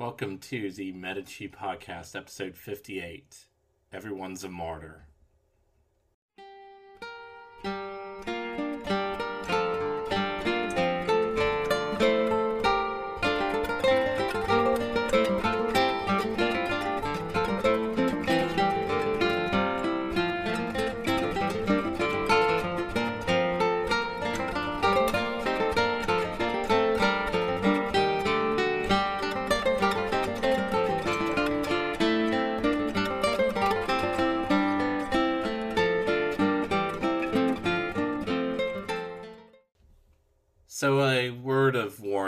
Welcome 0.00 0.38
to 0.38 0.72
the 0.72 0.92
Medici 0.92 1.46
Podcast, 1.46 2.16
episode 2.16 2.56
58. 2.56 3.44
Everyone's 3.92 4.42
a 4.42 4.48
martyr. 4.48 5.04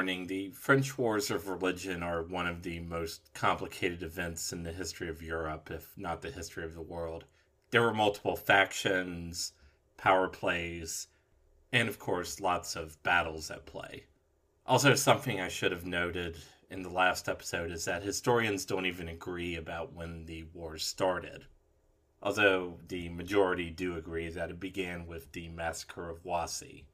Warning 0.02 0.26
the 0.26 0.50
French 0.50 0.98
Wars 0.98 1.30
of 1.30 1.46
Religion 1.46 2.02
are 2.02 2.24
one 2.24 2.48
of 2.48 2.64
the 2.64 2.80
most 2.80 3.32
complicated 3.34 4.02
events 4.02 4.52
in 4.52 4.64
the 4.64 4.72
history 4.72 5.08
of 5.08 5.22
Europe, 5.22 5.70
if 5.70 5.96
not 5.96 6.22
the 6.22 6.30
history 6.32 6.64
of 6.64 6.74
the 6.74 6.82
world. 6.82 7.24
There 7.70 7.82
were 7.82 7.94
multiple 7.94 8.34
factions, 8.34 9.52
power 9.96 10.26
plays, 10.26 11.06
and 11.70 11.88
of 11.88 12.00
course, 12.00 12.40
lots 12.40 12.74
of 12.74 13.00
battles 13.04 13.48
at 13.48 13.64
play. 13.64 14.06
Also, 14.66 14.96
something 14.96 15.40
I 15.40 15.46
should 15.46 15.70
have 15.70 15.86
noted 15.86 16.36
in 16.68 16.82
the 16.82 16.90
last 16.90 17.28
episode 17.28 17.70
is 17.70 17.84
that 17.84 18.02
historians 18.02 18.64
don't 18.64 18.86
even 18.86 19.06
agree 19.06 19.54
about 19.54 19.92
when 19.92 20.24
the 20.24 20.42
wars 20.52 20.84
started. 20.84 21.44
Although 22.20 22.80
the 22.88 23.08
majority 23.08 23.70
do 23.70 23.96
agree 23.96 24.30
that 24.30 24.50
it 24.50 24.58
began 24.58 25.06
with 25.06 25.30
the 25.30 25.46
massacre 25.46 26.10
of 26.10 26.24
Wassy. 26.24 26.86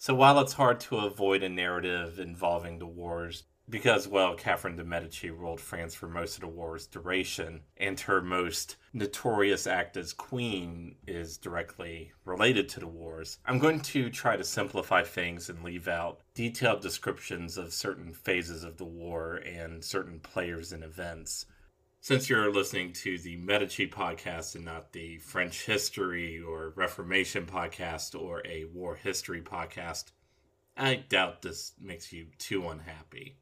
So 0.00 0.14
while 0.14 0.38
it's 0.38 0.52
hard 0.52 0.78
to 0.80 0.98
avoid 0.98 1.42
a 1.42 1.48
narrative 1.48 2.20
involving 2.20 2.78
the 2.78 2.86
wars, 2.86 3.42
because, 3.68 4.06
well, 4.06 4.36
Catherine 4.36 4.76
de' 4.76 4.84
Medici 4.84 5.28
ruled 5.28 5.60
France 5.60 5.92
for 5.92 6.08
most 6.08 6.36
of 6.36 6.42
the 6.42 6.46
war's 6.46 6.86
duration, 6.86 7.62
and 7.76 7.98
her 7.98 8.22
most 8.22 8.76
notorious 8.92 9.66
act 9.66 9.96
as 9.96 10.12
queen 10.12 10.94
is 11.08 11.36
directly 11.36 12.12
related 12.24 12.68
to 12.68 12.80
the 12.80 12.86
wars, 12.86 13.40
I'm 13.44 13.58
going 13.58 13.80
to 13.80 14.08
try 14.08 14.36
to 14.36 14.44
simplify 14.44 15.02
things 15.02 15.50
and 15.50 15.64
leave 15.64 15.88
out 15.88 16.20
detailed 16.32 16.80
descriptions 16.80 17.58
of 17.58 17.72
certain 17.72 18.12
phases 18.12 18.62
of 18.62 18.76
the 18.76 18.84
war 18.84 19.34
and 19.34 19.84
certain 19.84 20.20
players 20.20 20.72
and 20.72 20.84
events 20.84 21.44
since 22.00 22.28
you're 22.28 22.52
listening 22.52 22.92
to 22.92 23.18
the 23.18 23.36
Medici 23.36 23.88
podcast 23.88 24.54
and 24.54 24.64
not 24.64 24.92
the 24.92 25.18
French 25.18 25.66
history 25.66 26.40
or 26.40 26.72
Reformation 26.76 27.44
podcast 27.44 28.18
or 28.18 28.40
a 28.46 28.64
war 28.66 28.94
history 28.94 29.42
podcast, 29.42 30.12
I 30.76 30.94
doubt 30.94 31.42
this 31.42 31.72
makes 31.80 32.12
you 32.12 32.26
too 32.38 32.68
unhappy. 32.68 33.36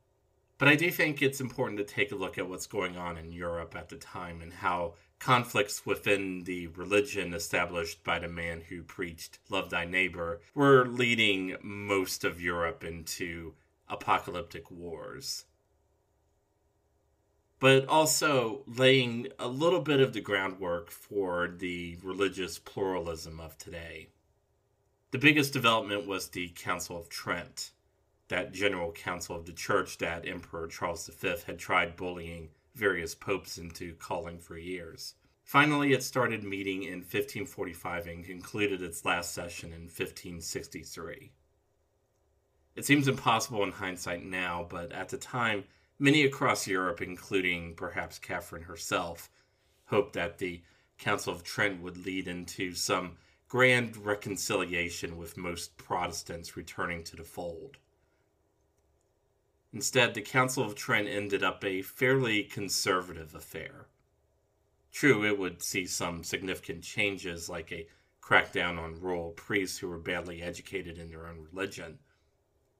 But 0.59 0.69
I 0.69 0.75
do 0.75 0.91
think 0.91 1.21
it's 1.21 1.41
important 1.43 1.79
to 1.79 1.85
take 1.85 2.13
a 2.13 2.17
look 2.17 2.39
at 2.39 2.49
what's 2.49 2.67
going 2.67 2.97
on 2.97 3.19
in 3.19 3.31
Europe 3.31 3.77
at 3.77 3.91
the 3.91 3.97
time 3.97 4.41
and 4.41 4.53
how 4.53 4.95
conflicts 5.19 5.85
within 5.85 6.45
the 6.45 6.69
religion 6.69 7.35
established 7.35 8.03
by 8.05 8.19
the 8.19 8.29
man 8.29 8.63
who 8.63 8.83
preached 8.83 9.39
love 9.51 9.69
thy 9.69 9.85
neighbor 9.85 10.41
were 10.55 10.87
leading 10.87 11.57
most 11.63 12.25
of 12.25 12.41
Europe 12.41 12.85
into 12.85 13.53
apocalyptic 13.89 14.71
wars 14.71 15.45
but 17.59 17.87
also 17.89 18.63
laying 18.67 19.29
a 19.39 19.49
little 19.49 19.81
bit 19.81 20.01
of 20.01 20.13
the 20.13 20.21
groundwork 20.21 20.91
for 20.91 21.49
the 21.49 21.97
religious 22.03 22.59
pluralism 22.59 23.41
of 23.41 23.57
today. 23.57 24.09
The 25.11 25.19
biggest 25.19 25.53
development 25.53 26.07
was 26.07 26.29
the 26.29 26.49
Council 26.49 26.99
of 26.99 27.09
Trent, 27.09 27.71
that 28.29 28.53
general 28.53 28.93
council 28.93 29.37
of 29.37 29.47
the 29.47 29.53
church 29.53 29.99
that 29.99 30.29
Emperor 30.29 30.67
Charles 30.67 31.09
V 31.09 31.35
had 31.47 31.59
tried 31.59 31.97
bullying 31.97 32.51
various 32.75 33.15
popes 33.15 33.57
into 33.57 33.95
calling 33.95 34.39
for 34.39 34.59
years. 34.59 35.15
Finally, 35.45 35.93
it 35.93 36.03
started 36.03 36.43
meeting 36.43 36.83
in 36.83 36.99
1545 36.99 38.07
and 38.09 38.25
concluded 38.25 38.83
its 38.83 39.05
last 39.05 39.33
session 39.33 39.73
in 39.73 39.83
1563. 39.83 41.31
It 42.75 42.85
seems 42.85 43.09
impossible 43.09 43.63
in 43.63 43.71
hindsight 43.71 44.25
now, 44.25 44.67
but 44.69 44.93
at 44.93 45.09
the 45.09 45.17
time, 45.17 45.65
Many 45.99 46.25
across 46.25 46.67
Europe, 46.67 47.01
including 47.01 47.75
perhaps 47.75 48.19
Catherine 48.19 48.65
herself, 48.65 49.31
hoped 49.87 50.13
that 50.13 50.39
the 50.39 50.63
Council 50.99 51.33
of 51.33 51.43
Trent 51.43 51.81
would 51.81 52.05
lead 52.05 52.29
into 52.29 52.75
some 52.75 53.17
grand 53.49 53.97
reconciliation 53.97 55.17
with 55.17 55.37
most 55.37 55.77
Protestants 55.79 56.57
returning 56.57 57.03
to 57.05 57.17
the 57.17 57.25
fold. 57.25 57.79
Instead, 59.73 60.15
the 60.15 60.23
Council 60.23 60.63
of 60.65 60.75
Trent 60.75 61.09
ended 61.09 61.43
up 61.43 61.65
a 61.65 61.83
fairly 61.83 62.43
conservative 62.43 63.35
affair. 63.35 63.87
True, 64.93 65.25
it 65.25 65.39
would 65.39 65.63
see 65.63 65.87
some 65.87 66.25
significant 66.25 66.83
changes, 66.83 67.49
like 67.49 67.73
a 67.73 67.87
crackdown 68.23 68.79
on 68.79 69.01
rural 69.01 69.31
priests 69.31 69.79
who 69.79 69.89
were 69.89 69.99
badly 69.99 70.43
educated 70.43 70.99
in 70.99 71.09
their 71.09 71.27
own 71.27 71.47
religion, 71.53 71.99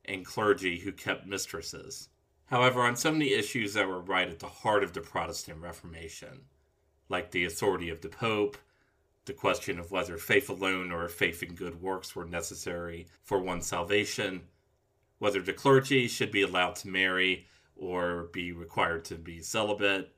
and 0.05 0.25
clergy 0.25 0.81
who 0.81 0.93
kept 0.93 1.27
mistresses. 1.27 2.09
However, 2.47 2.83
on 2.83 2.97
some 2.97 3.15
of 3.15 3.21
the 3.21 3.35
issues 3.35 3.75
that 3.75 3.89
were 3.89 4.01
right 4.01 4.29
at 4.29 4.39
the 4.39 4.47
heart 4.47 4.85
of 4.85 4.93
the 4.93 5.01
Protestant 5.01 5.61
Reformation, 5.61 6.43
like 7.09 7.31
the 7.31 7.45
authority 7.45 7.89
of 7.89 8.01
the 8.01 8.09
Pope, 8.09 8.57
the 9.25 9.33
question 9.33 9.81
of 9.81 9.91
whether 9.91 10.17
faith 10.17 10.49
alone 10.49 10.93
or 10.93 11.09
faith 11.09 11.43
in 11.43 11.55
good 11.55 11.83
works 11.83 12.15
were 12.15 12.25
necessary 12.25 13.07
for 13.25 13.41
one's 13.41 13.67
salvation, 13.67 14.43
whether 15.19 15.43
the 15.43 15.53
clergy 15.53 16.07
should 16.07 16.31
be 16.31 16.43
allowed 16.43 16.77
to 16.77 16.89
marry 16.89 17.47
or 17.77 18.29
be 18.33 18.53
required 18.53 19.05
to 19.07 19.17
be 19.17 19.41
celibate, 19.41 20.13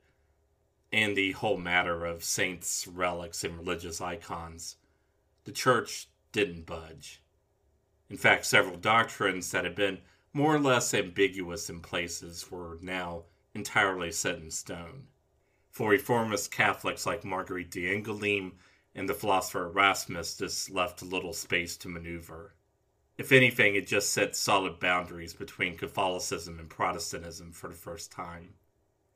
and 0.91 1.15
the 1.15 1.31
whole 1.33 1.57
matter 1.57 2.05
of 2.05 2.23
saints' 2.23 2.87
relics 2.87 3.43
and 3.43 3.57
religious 3.57 4.01
icons, 4.01 4.75
the 5.45 5.51
church 5.51 6.07
didn't 6.31 6.65
budge. 6.65 7.21
In 8.09 8.17
fact, 8.17 8.45
several 8.45 8.77
doctrines 8.77 9.51
that 9.51 9.63
had 9.63 9.75
been 9.75 9.99
more 10.33 10.55
or 10.55 10.59
less 10.59 10.93
ambiguous 10.93 11.69
in 11.69 11.79
places, 11.79 12.51
were 12.51 12.77
now 12.81 13.23
entirely 13.53 14.11
set 14.11 14.35
in 14.35 14.51
stone. 14.51 15.07
For 15.71 15.89
reformist 15.91 16.51
Catholics 16.51 17.05
like 17.05 17.23
Marguerite 17.23 17.71
d'Angoulême 17.71 18.53
and 18.93 19.07
the 19.07 19.13
philosopher 19.13 19.65
Erasmus, 19.65 20.35
this 20.35 20.69
left 20.69 21.01
little 21.01 21.33
space 21.33 21.77
to 21.77 21.87
maneuver. 21.87 22.55
If 23.17 23.31
anything, 23.31 23.75
it 23.75 23.87
just 23.87 24.13
set 24.13 24.35
solid 24.35 24.79
boundaries 24.79 25.33
between 25.33 25.77
Catholicism 25.77 26.57
and 26.57 26.69
Protestantism 26.69 27.51
for 27.51 27.67
the 27.67 27.75
first 27.75 28.11
time. 28.11 28.53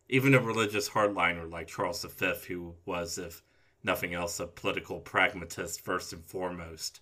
Even 0.09 0.33
a 0.33 0.39
religious 0.39 0.89
hardliner 0.89 1.49
like 1.49 1.67
Charles 1.67 2.03
V, 2.03 2.33
who 2.47 2.75
was, 2.85 3.17
if 3.17 3.41
nothing 3.83 4.13
else, 4.13 4.39
a 4.39 4.47
political 4.47 4.99
pragmatist 4.99 5.81
first 5.81 6.11
and 6.11 6.25
foremost, 6.25 6.99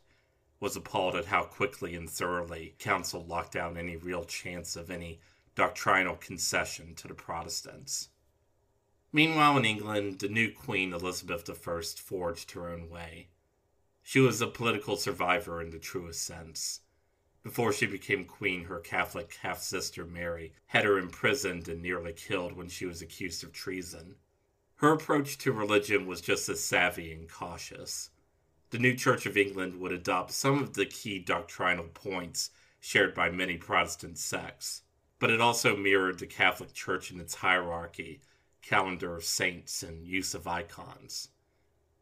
was 0.61 0.75
appalled 0.75 1.15
at 1.15 1.25
how 1.25 1.43
quickly 1.43 1.95
and 1.95 2.07
thoroughly 2.07 2.75
Council 2.77 3.25
locked 3.25 3.51
down 3.51 3.75
any 3.75 3.97
real 3.97 4.23
chance 4.23 4.75
of 4.75 4.91
any 4.91 5.19
doctrinal 5.55 6.15
concession 6.15 6.93
to 6.93 7.07
the 7.07 7.15
Protestants. 7.15 8.09
Meanwhile, 9.11 9.57
in 9.57 9.65
England, 9.65 10.19
the 10.19 10.29
new 10.29 10.51
Queen 10.51 10.93
Elizabeth 10.93 11.49
I 11.49 11.81
forged 11.81 12.51
her 12.51 12.69
own 12.69 12.89
way. 12.89 13.29
She 14.03 14.19
was 14.19 14.39
a 14.39 14.47
political 14.47 14.95
survivor 14.95 15.59
in 15.61 15.71
the 15.71 15.79
truest 15.79 16.23
sense. 16.23 16.81
Before 17.41 17.73
she 17.73 17.87
became 17.87 18.25
queen, 18.25 18.65
her 18.65 18.79
Catholic 18.79 19.33
half 19.41 19.61
sister 19.61 20.05
Mary 20.05 20.53
had 20.67 20.85
her 20.85 20.99
imprisoned 20.99 21.67
and 21.69 21.81
nearly 21.81 22.13
killed 22.13 22.53
when 22.53 22.69
she 22.69 22.85
was 22.85 23.01
accused 23.01 23.43
of 23.43 23.51
treason. 23.51 24.15
Her 24.75 24.93
approach 24.93 25.39
to 25.39 25.51
religion 25.51 26.05
was 26.05 26.21
just 26.21 26.47
as 26.49 26.63
savvy 26.63 27.11
and 27.11 27.27
cautious 27.27 28.11
the 28.71 28.79
new 28.79 28.95
Church 28.95 29.25
of 29.25 29.37
England 29.37 29.79
would 29.79 29.91
adopt 29.91 30.31
some 30.31 30.63
of 30.63 30.73
the 30.73 30.85
key 30.85 31.19
doctrinal 31.19 31.87
points 31.93 32.51
shared 32.79 33.13
by 33.13 33.29
many 33.29 33.57
Protestant 33.57 34.17
sects, 34.17 34.81
but 35.19 35.29
it 35.29 35.41
also 35.41 35.75
mirrored 35.75 36.19
the 36.19 36.25
Catholic 36.25 36.73
Church 36.73 37.11
in 37.11 37.19
its 37.19 37.35
hierarchy, 37.35 38.21
calendar 38.61 39.15
of 39.15 39.25
saints, 39.25 39.83
and 39.83 40.07
use 40.07 40.33
of 40.33 40.47
icons. 40.47 41.27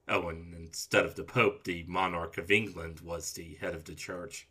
Oh, 0.07 0.29
and 0.29 0.53
instead 0.53 1.05
of 1.05 1.15
the 1.15 1.23
Pope, 1.23 1.63
the 1.63 1.85
monarch 1.87 2.37
of 2.37 2.51
England 2.51 2.99
was 3.01 3.33
the 3.33 3.55
head 3.55 3.73
of 3.73 3.85
the 3.85 3.95
church. 3.95 4.47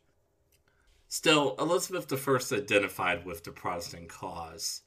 Still, 1.09 1.55
Elizabeth 1.59 2.13
I 2.13 2.57
identified 2.57 3.25
with 3.25 3.45
the 3.45 3.53
Protestant 3.53 4.09
cause, 4.09 4.83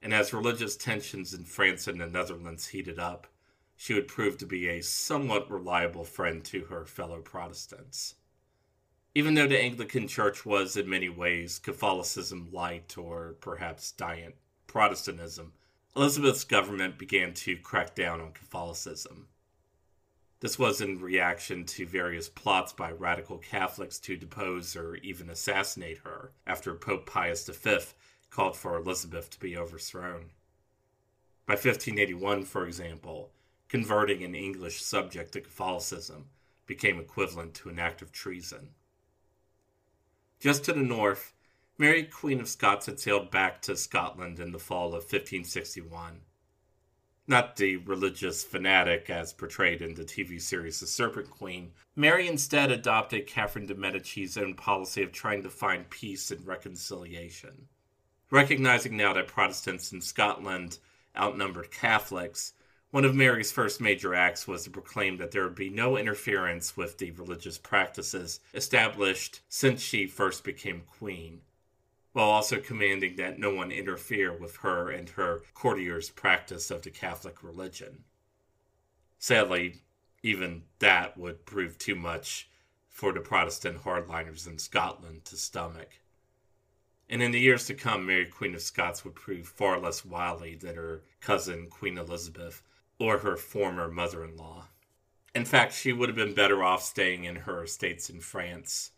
and 0.00 0.12
as 0.12 0.32
religious 0.32 0.76
tensions 0.76 1.34
in 1.34 1.44
France 1.44 1.86
and 1.86 2.00
the 2.00 2.06
Netherlands 2.06 2.68
heated 2.68 2.98
up, 2.98 3.26
she 3.82 3.94
would 3.94 4.06
prove 4.06 4.38
to 4.38 4.46
be 4.46 4.68
a 4.68 4.80
somewhat 4.80 5.50
reliable 5.50 6.04
friend 6.04 6.44
to 6.44 6.66
her 6.66 6.84
fellow 6.84 7.20
Protestants. 7.20 8.14
Even 9.12 9.34
though 9.34 9.48
the 9.48 9.60
Anglican 9.60 10.06
Church 10.06 10.46
was 10.46 10.76
in 10.76 10.88
many 10.88 11.08
ways 11.08 11.58
Catholicism 11.58 12.48
light 12.52 12.96
or 12.96 13.34
perhaps 13.40 13.90
diet 13.90 14.36
Protestantism, 14.68 15.54
Elizabeth's 15.96 16.44
government 16.44 16.96
began 16.96 17.34
to 17.34 17.56
crack 17.56 17.96
down 17.96 18.20
on 18.20 18.30
Catholicism. 18.30 19.26
This 20.38 20.60
was 20.60 20.80
in 20.80 21.00
reaction 21.00 21.64
to 21.64 21.84
various 21.84 22.28
plots 22.28 22.72
by 22.72 22.92
radical 22.92 23.38
Catholics 23.38 23.98
to 23.98 24.16
depose 24.16 24.76
or 24.76 24.94
even 24.98 25.28
assassinate 25.28 25.98
her 26.04 26.30
after 26.46 26.76
Pope 26.76 27.06
Pius 27.06 27.48
V 27.48 27.78
called 28.30 28.56
for 28.56 28.76
Elizabeth 28.76 29.28
to 29.30 29.40
be 29.40 29.56
overthrown. 29.56 30.26
By 31.46 31.54
1581, 31.54 32.44
for 32.44 32.64
example, 32.64 33.32
converting 33.72 34.22
an 34.22 34.34
English 34.34 34.82
subject 34.82 35.32
to 35.32 35.40
Catholicism 35.40 36.26
became 36.66 37.00
equivalent 37.00 37.54
to 37.54 37.70
an 37.70 37.78
act 37.78 38.02
of 38.02 38.12
treason. 38.12 38.68
Just 40.38 40.64
to 40.64 40.74
the 40.74 40.82
north, 40.82 41.32
Mary, 41.78 42.02
Queen 42.02 42.38
of 42.38 42.50
Scots, 42.50 42.84
had 42.84 43.00
sailed 43.00 43.30
back 43.30 43.62
to 43.62 43.74
Scotland 43.74 44.38
in 44.38 44.52
the 44.52 44.58
fall 44.58 44.88
of 44.88 45.04
1561 45.04 46.20
not 47.26 47.56
the 47.56 47.76
religious 47.76 48.44
fanatic 48.44 49.08
as 49.08 49.32
portrayed 49.32 49.80
in 49.80 49.94
the 49.94 50.04
TV 50.04 50.38
series 50.38 50.80
The 50.80 50.86
Serpent 50.86 51.30
Queen. 51.30 51.70
Mary 51.94 52.28
instead 52.28 52.70
adopted 52.70 53.26
Catherine 53.26 53.64
de' 53.64 53.74
Medici's 53.74 54.36
own 54.36 54.54
policy 54.54 55.02
of 55.02 55.12
trying 55.12 55.42
to 55.44 55.48
find 55.48 55.88
peace 55.88 56.30
and 56.30 56.46
reconciliation. 56.46 57.68
Recognizing 58.30 58.98
now 58.98 59.14
that 59.14 59.28
Protestants 59.28 59.92
in 59.92 60.02
Scotland 60.02 60.78
outnumbered 61.16 61.70
Catholics, 61.70 62.54
one 62.92 63.06
of 63.06 63.14
Mary's 63.14 63.50
first 63.50 63.80
major 63.80 64.14
acts 64.14 64.46
was 64.46 64.64
to 64.64 64.70
proclaim 64.70 65.16
that 65.16 65.30
there 65.30 65.44
would 65.44 65.54
be 65.54 65.70
no 65.70 65.96
interference 65.96 66.76
with 66.76 66.98
the 66.98 67.10
religious 67.12 67.56
practices 67.56 68.40
established 68.52 69.40
since 69.48 69.80
she 69.80 70.06
first 70.06 70.44
became 70.44 70.82
queen 70.98 71.40
while 72.12 72.28
also 72.28 72.60
commanding 72.60 73.16
that 73.16 73.38
no 73.38 73.54
one 73.54 73.72
interfere 73.72 74.30
with 74.30 74.56
her 74.56 74.90
and 74.90 75.08
her 75.08 75.40
courtiers' 75.54 76.10
practice 76.10 76.70
of 76.70 76.82
the 76.82 76.90
Catholic 76.90 77.42
religion. 77.42 78.04
Sadly, 79.18 79.80
even 80.22 80.64
that 80.78 81.16
would 81.16 81.46
prove 81.46 81.78
too 81.78 81.94
much 81.94 82.50
for 82.90 83.14
the 83.14 83.20
Protestant 83.20 83.84
hardliners 83.84 84.46
in 84.46 84.58
Scotland 84.58 85.24
to 85.24 85.36
stomach. 85.38 85.88
And 87.08 87.22
in 87.22 87.30
the 87.30 87.40
years 87.40 87.64
to 87.68 87.74
come, 87.74 88.04
Mary 88.04 88.26
Queen 88.26 88.54
of 88.54 88.60
Scots 88.60 89.02
would 89.02 89.14
prove 89.14 89.48
far 89.48 89.78
less 89.78 90.04
wily 90.04 90.56
than 90.56 90.76
her 90.76 91.00
cousin 91.22 91.68
Queen 91.70 91.96
Elizabeth 91.96 92.62
or 93.02 93.18
her 93.18 93.36
former 93.36 93.88
mother 93.88 94.24
in 94.24 94.36
law. 94.36 94.68
In 95.34 95.44
fact, 95.44 95.74
she 95.74 95.92
would 95.92 96.08
have 96.08 96.16
been 96.16 96.34
better 96.34 96.62
off 96.62 96.82
staying 96.82 97.24
in 97.24 97.36
her 97.36 97.64
estates 97.64 98.08
in 98.08 98.20
France 98.20 98.92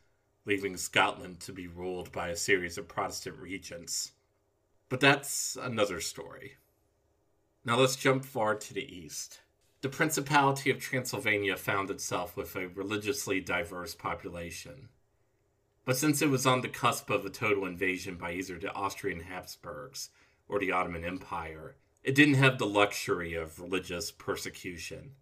leaving 0.46 0.76
Scotland 0.76 1.40
to 1.40 1.52
be 1.52 1.66
ruled 1.66 2.12
by 2.12 2.28
a 2.28 2.36
series 2.36 2.76
of 2.76 2.88
Protestant 2.88 3.36
regents. 3.38 4.12
But 4.88 5.00
that's 5.00 5.56
another 5.60 6.00
story. 6.00 6.54
Now 7.64 7.78
let's 7.78 7.96
jump 7.96 8.24
far 8.24 8.54
to 8.54 8.74
the 8.74 8.94
east. 8.94 9.40
The 9.80 9.88
Principality 9.88 10.70
of 10.70 10.78
Transylvania 10.78 11.56
found 11.56 11.90
itself 11.90 12.36
with 12.36 12.54
a 12.56 12.68
religiously 12.68 13.40
diverse 13.40 13.94
population. 13.94 14.88
But 15.84 15.96
since 15.96 16.22
it 16.22 16.30
was 16.30 16.46
on 16.46 16.62
the 16.62 16.68
cusp 16.68 17.10
of 17.10 17.24
a 17.24 17.30
total 17.30 17.66
invasion 17.66 18.16
by 18.16 18.32
either 18.32 18.58
the 18.58 18.72
Austrian 18.72 19.20
Habsburgs 19.20 20.10
or 20.48 20.58
the 20.58 20.72
Ottoman 20.72 21.04
Empire, 21.04 21.76
it 22.04 22.14
didn't 22.14 22.34
have 22.34 22.58
the 22.58 22.66
luxury 22.66 23.32
of 23.32 23.58
religious 23.58 24.10
persecution. 24.10 25.12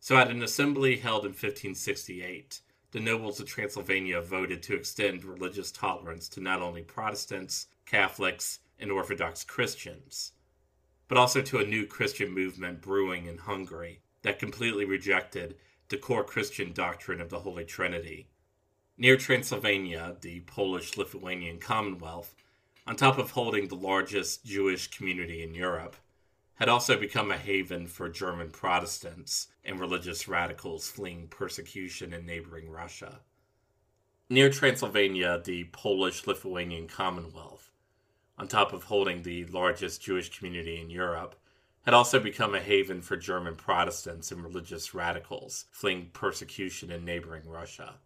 So, 0.00 0.16
at 0.16 0.30
an 0.30 0.42
assembly 0.42 0.96
held 0.96 1.24
in 1.24 1.32
1568, 1.32 2.60
the 2.92 3.00
nobles 3.00 3.40
of 3.40 3.46
Transylvania 3.46 4.22
voted 4.22 4.62
to 4.62 4.74
extend 4.74 5.24
religious 5.24 5.70
tolerance 5.70 6.26
to 6.30 6.40
not 6.40 6.62
only 6.62 6.82
Protestants, 6.82 7.66
Catholics, 7.84 8.60
and 8.78 8.90
Orthodox 8.90 9.44
Christians, 9.44 10.32
but 11.08 11.18
also 11.18 11.42
to 11.42 11.58
a 11.58 11.66
new 11.66 11.86
Christian 11.86 12.32
movement 12.32 12.80
brewing 12.80 13.26
in 13.26 13.36
Hungary 13.36 14.00
that 14.22 14.38
completely 14.38 14.86
rejected 14.86 15.56
the 15.90 15.98
core 15.98 16.24
Christian 16.24 16.72
doctrine 16.72 17.20
of 17.20 17.28
the 17.28 17.40
Holy 17.40 17.66
Trinity. 17.66 18.28
Near 18.96 19.18
Transylvania, 19.18 20.16
the 20.22 20.40
Polish 20.40 20.96
Lithuanian 20.96 21.58
Commonwealth, 21.58 22.34
on 22.86 22.96
top 22.96 23.18
of 23.18 23.32
holding 23.32 23.68
the 23.68 23.74
largest 23.74 24.46
Jewish 24.46 24.88
community 24.88 25.42
in 25.42 25.54
Europe, 25.54 25.96
had 26.56 26.68
also 26.68 26.98
become 26.98 27.30
a 27.30 27.36
haven 27.36 27.86
for 27.86 28.08
German 28.08 28.50
Protestants 28.50 29.48
and 29.64 29.80
religious 29.80 30.28
radicals 30.28 30.88
fleeing 30.88 31.26
persecution 31.26 32.12
in 32.12 32.24
neighboring 32.24 32.70
Russia. 32.70 33.20
Near 34.30 34.50
Transylvania, 34.50 35.40
the 35.44 35.64
Polish 35.64 36.26
Lithuanian 36.26 36.86
Commonwealth, 36.86 37.70
on 38.38 38.48
top 38.48 38.72
of 38.72 38.84
holding 38.84 39.22
the 39.22 39.44
largest 39.46 40.02
Jewish 40.02 40.36
community 40.36 40.80
in 40.80 40.90
Europe, 40.90 41.34
had 41.84 41.92
also 41.92 42.18
become 42.18 42.54
a 42.54 42.60
haven 42.60 43.02
for 43.02 43.16
German 43.16 43.56
Protestants 43.56 44.32
and 44.32 44.42
religious 44.42 44.94
radicals 44.94 45.66
fleeing 45.70 46.10
persecution 46.12 46.90
in 46.90 47.04
neighboring 47.04 47.46
Russia. 47.46 47.96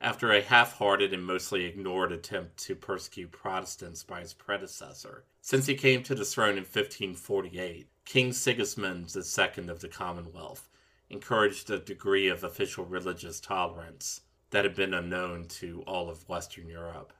After 0.00 0.32
a 0.32 0.40
half 0.40 0.78
hearted 0.78 1.12
and 1.12 1.24
mostly 1.24 1.66
ignored 1.66 2.10
attempt 2.10 2.56
to 2.64 2.74
persecute 2.74 3.32
Protestants 3.32 4.02
by 4.02 4.20
his 4.20 4.32
predecessor, 4.32 5.24
since 5.40 5.66
he 5.66 5.74
came 5.74 6.02
to 6.02 6.14
the 6.14 6.24
throne 6.24 6.56
in 6.56 6.64
1548, 6.64 7.88
King 8.04 8.32
Sigismund 8.32 9.14
II 9.14 9.68
of 9.68 9.80
the 9.80 9.88
Commonwealth 9.88 10.68
encouraged 11.08 11.70
a 11.70 11.78
degree 11.78 12.28
of 12.28 12.44
official 12.44 12.84
religious 12.84 13.40
tolerance 13.40 14.22
that 14.50 14.64
had 14.64 14.74
been 14.74 14.94
unknown 14.94 15.46
to 15.46 15.82
all 15.86 16.08
of 16.08 16.28
Western 16.28 16.68
Europe. 16.68 17.12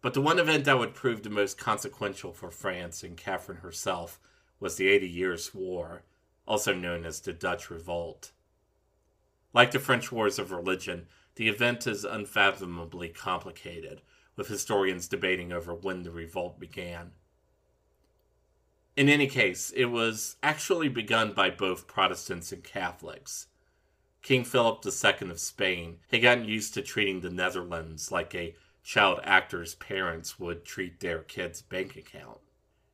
But 0.00 0.14
the 0.14 0.20
one 0.20 0.38
event 0.38 0.64
that 0.66 0.78
would 0.78 0.94
prove 0.94 1.22
the 1.22 1.30
most 1.30 1.58
consequential 1.58 2.32
for 2.32 2.50
France 2.50 3.02
and 3.02 3.16
Catherine 3.16 3.58
herself 3.58 4.20
was 4.60 4.76
the 4.76 4.88
Eighty 4.88 5.08
Years' 5.08 5.54
War, 5.54 6.04
also 6.46 6.74
known 6.74 7.04
as 7.04 7.20
the 7.20 7.32
Dutch 7.32 7.70
Revolt. 7.70 8.32
Like 9.52 9.70
the 9.70 9.80
French 9.80 10.12
Wars 10.12 10.38
of 10.38 10.52
Religion, 10.52 11.08
the 11.34 11.48
event 11.48 11.86
is 11.86 12.04
unfathomably 12.04 13.08
complicated, 13.08 14.02
with 14.36 14.48
historians 14.48 15.08
debating 15.08 15.52
over 15.52 15.74
when 15.74 16.02
the 16.02 16.10
revolt 16.10 16.60
began. 16.60 17.12
In 18.96 19.10
any 19.10 19.26
case, 19.26 19.70
it 19.76 19.86
was 19.86 20.36
actually 20.42 20.88
begun 20.88 21.34
by 21.34 21.50
both 21.50 21.86
Protestants 21.86 22.50
and 22.50 22.64
Catholics. 22.64 23.48
King 24.22 24.42
Philip 24.42 24.84
II 24.86 25.30
of 25.30 25.38
Spain 25.38 25.98
had 26.10 26.22
gotten 26.22 26.46
used 26.46 26.72
to 26.74 26.82
treating 26.82 27.20
the 27.20 27.30
Netherlands 27.30 28.10
like 28.10 28.34
a 28.34 28.56
child 28.82 29.20
actor's 29.22 29.74
parents 29.74 30.40
would 30.40 30.64
treat 30.64 31.00
their 31.00 31.18
kid's 31.18 31.60
bank 31.60 31.94
account. 31.94 32.38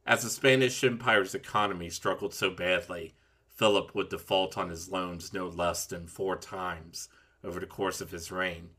As 0.05 0.25
the 0.25 0.31
Spanish 0.31 0.83
Empire's 0.83 1.37
economy 1.37 1.89
struggled 1.89 2.35
so 2.35 2.51
badly, 2.51 3.15
Philip 3.47 3.95
would 3.95 4.09
default 4.09 4.59
on 4.59 4.71
his 4.71 4.89
loans 4.89 5.33
no 5.33 5.47
less 5.47 5.87
than 5.87 6.09
four 6.09 6.35
times 6.37 7.09
over 7.45 7.61
the 7.61 7.67
course 7.67 8.01
of 8.01 8.11
his 8.11 8.33
reign. 8.33 8.71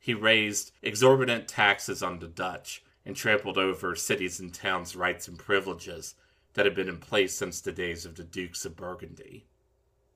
He 0.00 0.14
raised 0.14 0.72
exorbitant 0.82 1.48
taxes 1.48 2.02
on 2.02 2.20
the 2.20 2.28
Dutch 2.28 2.82
and 3.06 3.14
trampled 3.16 3.56
over 3.56 3.94
cities 3.94 4.40
and 4.40 4.52
towns' 4.52 4.96
rights 4.96 5.28
and 5.28 5.38
privileges 5.38 6.16
that 6.54 6.66
had 6.66 6.74
been 6.74 6.88
in 6.88 6.98
place 6.98 7.32
since 7.32 7.60
the 7.60 7.70
days 7.70 8.04
of 8.04 8.16
the 8.16 8.24
Dukes 8.24 8.64
of 8.64 8.76
Burgundy. 8.76 9.46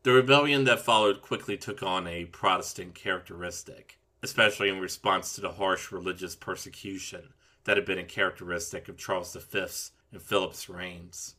The 0.03 0.13
rebellion 0.13 0.65
that 0.65 0.81
followed 0.81 1.23
quickly 1.23 1.57
took 1.57 1.83
on 1.83 2.07
a 2.07 2.25
Protestant 2.25 2.95
characteristic, 2.95 4.01
especially 4.23 4.69
in 4.69 4.81
response 4.81 5.35
to 5.35 5.41
the 5.41 5.53
harsh 5.53 5.93
religious 5.93 6.35
persecution 6.35 7.33
that 7.65 7.77
had 7.77 7.87
been 7.87 7.99
a 7.99 8.05
characteristic 8.05 8.89
of 8.89 8.99
Charles 8.99 9.35
V's 9.35 9.93
and 10.11 10.21
Philip's 10.21 10.69
reigns. 10.69 11.37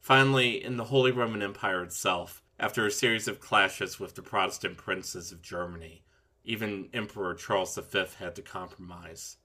Finally, 0.00 0.64
in 0.64 0.78
the 0.78 0.84
Holy 0.84 1.12
Roman 1.12 1.42
Empire 1.42 1.82
itself, 1.82 2.42
after 2.58 2.86
a 2.86 2.90
series 2.90 3.28
of 3.28 3.38
clashes 3.38 4.00
with 4.00 4.14
the 4.14 4.22
Protestant 4.22 4.78
princes 4.78 5.30
of 5.30 5.42
Germany, 5.42 6.02
even 6.42 6.88
Emperor 6.92 7.34
Charles 7.34 7.76
V 7.76 8.04
had 8.18 8.34
to 8.34 8.42
compromise. 8.42 9.36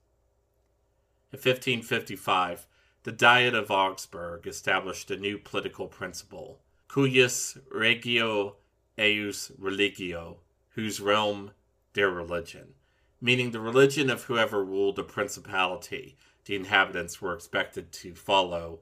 In 1.32 1.38
1555, 1.38 2.66
the 3.02 3.10
Diet 3.12 3.54
of 3.54 3.70
Augsburg 3.70 4.46
established 4.46 5.10
a 5.10 5.16
new 5.16 5.38
political 5.38 5.88
principle, 5.88 6.60
cuius 6.88 7.58
regio 7.70 8.56
eius 8.96 9.50
religio, 9.58 10.38
whose 10.70 11.00
realm 11.00 11.50
their 11.94 12.10
religion, 12.10 12.74
meaning 13.20 13.50
the 13.50 13.60
religion 13.60 14.08
of 14.08 14.24
whoever 14.24 14.64
ruled 14.64 14.98
a 15.00 15.02
principality, 15.02 16.16
the 16.44 16.54
inhabitants 16.54 17.20
were 17.20 17.34
expected 17.34 17.90
to 17.92 18.14
follow 18.14 18.80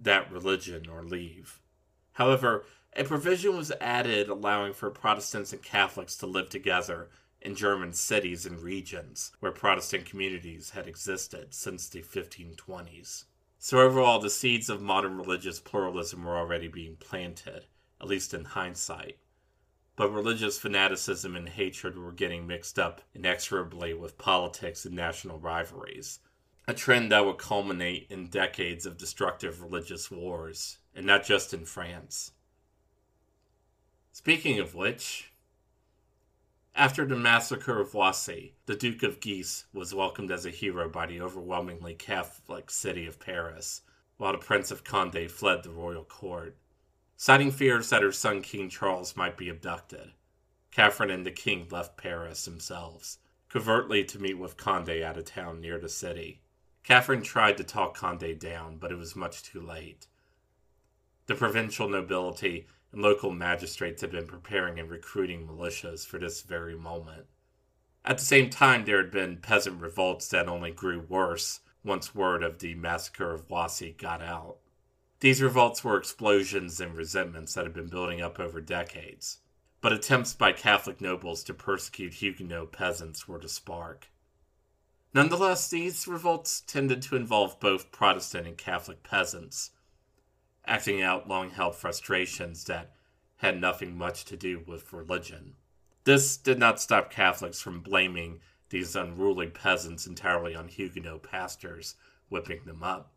that 0.00 0.32
religion 0.32 0.88
or 0.88 1.04
leave. 1.04 1.60
However, 2.14 2.64
a 2.96 3.04
provision 3.04 3.56
was 3.56 3.72
added 3.80 4.28
allowing 4.28 4.72
for 4.72 4.90
Protestants 4.90 5.52
and 5.52 5.62
Catholics 5.62 6.16
to 6.16 6.26
live 6.26 6.50
together 6.50 7.10
in 7.44 7.54
German 7.54 7.92
cities 7.92 8.46
and 8.46 8.60
regions 8.60 9.32
where 9.38 9.52
Protestant 9.52 10.06
communities 10.06 10.70
had 10.70 10.88
existed 10.88 11.52
since 11.52 11.88
the 11.88 12.00
1520s. 12.00 13.24
So, 13.58 13.80
overall, 13.80 14.18
the 14.18 14.30
seeds 14.30 14.68
of 14.68 14.80
modern 14.80 15.16
religious 15.16 15.60
pluralism 15.60 16.24
were 16.24 16.36
already 16.36 16.68
being 16.68 16.96
planted, 16.96 17.66
at 18.00 18.08
least 18.08 18.34
in 18.34 18.44
hindsight. 18.44 19.18
But 19.96 20.12
religious 20.12 20.58
fanaticism 20.58 21.36
and 21.36 21.48
hatred 21.48 21.96
were 21.96 22.12
getting 22.12 22.46
mixed 22.46 22.78
up 22.78 23.02
inexorably 23.14 23.94
with 23.94 24.18
politics 24.18 24.84
and 24.84 24.94
national 24.94 25.38
rivalries, 25.38 26.18
a 26.66 26.74
trend 26.74 27.12
that 27.12 27.24
would 27.24 27.38
culminate 27.38 28.06
in 28.10 28.28
decades 28.28 28.86
of 28.86 28.96
destructive 28.96 29.62
religious 29.62 30.10
wars, 30.10 30.78
and 30.94 31.06
not 31.06 31.24
just 31.24 31.54
in 31.54 31.64
France. 31.64 32.32
Speaking 34.12 34.58
of 34.58 34.74
which, 34.74 35.32
after 36.76 37.06
the 37.06 37.16
massacre 37.16 37.80
of 37.80 37.94
Wassy, 37.94 38.54
the 38.66 38.74
Duke 38.74 39.04
of 39.04 39.20
Guise 39.20 39.64
was 39.72 39.94
welcomed 39.94 40.32
as 40.32 40.44
a 40.44 40.50
hero 40.50 40.88
by 40.88 41.06
the 41.06 41.20
overwhelmingly 41.20 41.94
Catholic 41.94 42.68
city 42.68 43.06
of 43.06 43.20
Paris, 43.20 43.82
while 44.16 44.32
the 44.32 44.38
Prince 44.38 44.72
of 44.72 44.82
Conde 44.82 45.30
fled 45.30 45.62
the 45.62 45.70
royal 45.70 46.04
court. 46.04 46.56
Citing 47.16 47.52
fears 47.52 47.90
that 47.90 48.02
her 48.02 48.10
son 48.10 48.42
King 48.42 48.68
Charles 48.68 49.16
might 49.16 49.36
be 49.36 49.48
abducted, 49.48 50.12
Catherine 50.72 51.10
and 51.10 51.24
the 51.24 51.30
king 51.30 51.68
left 51.70 51.96
Paris 51.96 52.44
themselves, 52.44 53.18
covertly 53.48 54.02
to 54.02 54.18
meet 54.18 54.34
with 54.34 54.56
Conde 54.56 54.88
at 54.88 55.16
a 55.16 55.22
town 55.22 55.60
near 55.60 55.78
the 55.78 55.88
city. 55.88 56.40
Catherine 56.82 57.22
tried 57.22 57.56
to 57.58 57.64
talk 57.64 57.96
Conde 57.96 58.40
down, 58.40 58.78
but 58.78 58.90
it 58.90 58.98
was 58.98 59.14
much 59.14 59.44
too 59.44 59.60
late. 59.60 60.08
The 61.26 61.36
provincial 61.36 61.88
nobility 61.88 62.66
and 62.94 63.02
local 63.02 63.30
magistrates 63.30 64.00
had 64.00 64.10
been 64.10 64.26
preparing 64.26 64.78
and 64.78 64.90
recruiting 64.90 65.46
militias 65.46 66.06
for 66.06 66.18
this 66.18 66.42
very 66.42 66.76
moment. 66.76 67.26
At 68.04 68.18
the 68.18 68.24
same 68.24 68.50
time, 68.50 68.84
there 68.84 68.98
had 68.98 69.10
been 69.10 69.38
peasant 69.38 69.80
revolts 69.80 70.28
that 70.28 70.48
only 70.48 70.70
grew 70.70 71.00
worse 71.00 71.60
once 71.82 72.14
word 72.14 72.42
of 72.42 72.58
the 72.58 72.74
massacre 72.74 73.32
of 73.32 73.50
Wassy 73.50 73.92
got 73.92 74.22
out. 74.22 74.58
These 75.20 75.42
revolts 75.42 75.82
were 75.82 75.96
explosions 75.96 76.80
and 76.80 76.96
resentments 76.96 77.54
that 77.54 77.64
had 77.64 77.74
been 77.74 77.88
building 77.88 78.20
up 78.20 78.38
over 78.38 78.60
decades, 78.60 79.38
but 79.80 79.92
attempts 79.92 80.34
by 80.34 80.52
Catholic 80.52 81.00
nobles 81.00 81.42
to 81.44 81.54
persecute 81.54 82.14
Huguenot 82.14 82.72
peasants 82.72 83.26
were 83.26 83.38
the 83.38 83.48
spark. 83.48 84.08
Nonetheless, 85.14 85.68
these 85.68 86.08
revolts 86.08 86.60
tended 86.60 87.00
to 87.02 87.16
involve 87.16 87.60
both 87.60 87.92
Protestant 87.92 88.46
and 88.46 88.58
Catholic 88.58 89.02
peasants, 89.02 89.70
acting 90.66 91.02
out 91.02 91.28
long 91.28 91.50
held 91.50 91.74
frustrations 91.74 92.64
that 92.64 92.92
had 93.36 93.60
nothing 93.60 93.96
much 93.96 94.24
to 94.24 94.36
do 94.36 94.62
with 94.66 94.92
religion. 94.92 95.54
This 96.04 96.36
did 96.36 96.58
not 96.58 96.80
stop 96.80 97.10
Catholics 97.10 97.60
from 97.60 97.80
blaming 97.80 98.40
these 98.70 98.96
unruly 98.96 99.48
peasants 99.48 100.06
entirely 100.06 100.54
on 100.54 100.68
Huguenot 100.68 101.22
pastors 101.22 101.96
whipping 102.28 102.64
them 102.64 102.82
up. 102.82 103.12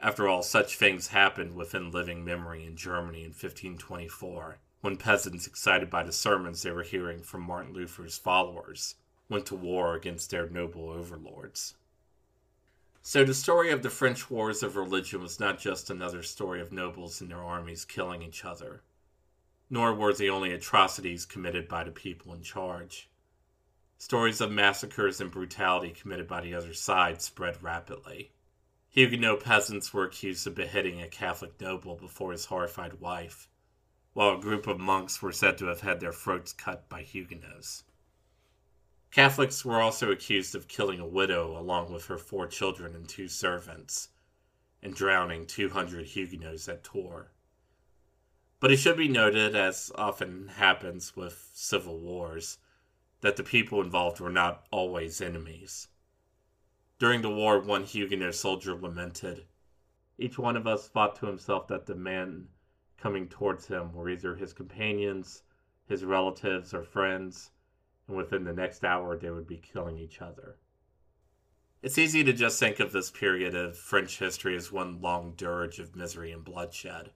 After 0.00 0.26
all, 0.28 0.42
such 0.42 0.76
things 0.76 1.08
happened 1.08 1.54
within 1.54 1.92
living 1.92 2.24
memory 2.24 2.64
in 2.64 2.76
Germany 2.76 3.20
in 3.20 3.30
1524, 3.30 4.58
when 4.80 4.96
peasants, 4.96 5.46
excited 5.46 5.90
by 5.90 6.02
the 6.02 6.12
sermons 6.12 6.62
they 6.62 6.72
were 6.72 6.82
hearing 6.82 7.22
from 7.22 7.42
Martin 7.42 7.72
Luther's 7.72 8.18
followers, 8.18 8.96
went 9.28 9.46
to 9.46 9.54
war 9.54 9.94
against 9.94 10.30
their 10.30 10.48
noble 10.48 10.90
overlords. 10.90 11.74
So, 13.04 13.24
the 13.24 13.34
story 13.34 13.70
of 13.70 13.82
the 13.82 13.90
French 13.90 14.30
Wars 14.30 14.62
of 14.62 14.76
Religion 14.76 15.20
was 15.20 15.40
not 15.40 15.58
just 15.58 15.90
another 15.90 16.22
story 16.22 16.60
of 16.60 16.70
nobles 16.70 17.20
and 17.20 17.28
their 17.28 17.42
armies 17.42 17.84
killing 17.84 18.22
each 18.22 18.44
other, 18.44 18.84
nor 19.68 19.92
were 19.92 20.14
the 20.14 20.30
only 20.30 20.52
atrocities 20.52 21.26
committed 21.26 21.66
by 21.66 21.82
the 21.82 21.90
people 21.90 22.32
in 22.32 22.42
charge. 22.42 23.10
Stories 23.98 24.40
of 24.40 24.52
massacres 24.52 25.20
and 25.20 25.32
brutality 25.32 25.90
committed 25.90 26.28
by 26.28 26.42
the 26.42 26.54
other 26.54 26.72
side 26.72 27.20
spread 27.20 27.60
rapidly. 27.60 28.30
Huguenot 28.88 29.42
peasants 29.42 29.92
were 29.92 30.04
accused 30.04 30.46
of 30.46 30.54
beheading 30.54 31.02
a 31.02 31.08
Catholic 31.08 31.60
noble 31.60 31.96
before 31.96 32.30
his 32.30 32.44
horrified 32.44 33.00
wife, 33.00 33.48
while 34.12 34.36
a 34.36 34.40
group 34.40 34.68
of 34.68 34.78
monks 34.78 35.20
were 35.20 35.32
said 35.32 35.58
to 35.58 35.66
have 35.66 35.80
had 35.80 35.98
their 35.98 36.12
throats 36.12 36.52
cut 36.52 36.88
by 36.88 37.02
Huguenots. 37.02 37.82
Catholics 39.12 39.62
were 39.62 39.78
also 39.78 40.10
accused 40.10 40.54
of 40.54 40.68
killing 40.68 40.98
a 40.98 41.06
widow 41.06 41.54
along 41.58 41.92
with 41.92 42.06
her 42.06 42.16
four 42.16 42.46
children 42.46 42.94
and 42.94 43.06
two 43.06 43.28
servants, 43.28 44.08
and 44.82 44.94
drowning 44.94 45.46
200 45.46 46.06
Huguenots 46.06 46.66
at 46.66 46.82
Tours. 46.82 47.28
But 48.58 48.72
it 48.72 48.78
should 48.78 48.96
be 48.96 49.08
noted, 49.08 49.54
as 49.54 49.92
often 49.96 50.48
happens 50.48 51.14
with 51.14 51.50
civil 51.52 52.00
wars, 52.00 52.56
that 53.20 53.36
the 53.36 53.44
people 53.44 53.82
involved 53.82 54.18
were 54.18 54.30
not 54.30 54.66
always 54.70 55.20
enemies. 55.20 55.88
During 56.98 57.20
the 57.20 57.28
war, 57.28 57.60
one 57.60 57.84
Huguenot 57.84 58.34
soldier 58.34 58.74
lamented, 58.74 59.46
Each 60.16 60.38
one 60.38 60.56
of 60.56 60.66
us 60.66 60.88
thought 60.88 61.16
to 61.16 61.26
himself 61.26 61.68
that 61.68 61.84
the 61.84 61.94
men 61.94 62.48
coming 62.96 63.28
towards 63.28 63.66
him 63.66 63.92
were 63.92 64.08
either 64.08 64.36
his 64.36 64.54
companions, 64.54 65.42
his 65.86 66.02
relatives, 66.02 66.72
or 66.72 66.82
friends 66.82 67.50
and 68.08 68.16
within 68.16 68.44
the 68.44 68.52
next 68.52 68.84
hour 68.84 69.16
they 69.16 69.30
would 69.30 69.46
be 69.46 69.58
killing 69.58 69.98
each 69.98 70.20
other. 70.20 70.56
It's 71.82 71.98
easy 71.98 72.22
to 72.22 72.32
just 72.32 72.60
think 72.60 72.78
of 72.78 72.92
this 72.92 73.10
period 73.10 73.54
of 73.54 73.76
French 73.76 74.18
history 74.18 74.56
as 74.56 74.70
one 74.70 75.00
long 75.00 75.34
dirge 75.36 75.80
of 75.80 75.96
misery 75.96 76.30
and 76.30 76.44
bloodshed. 76.44 77.10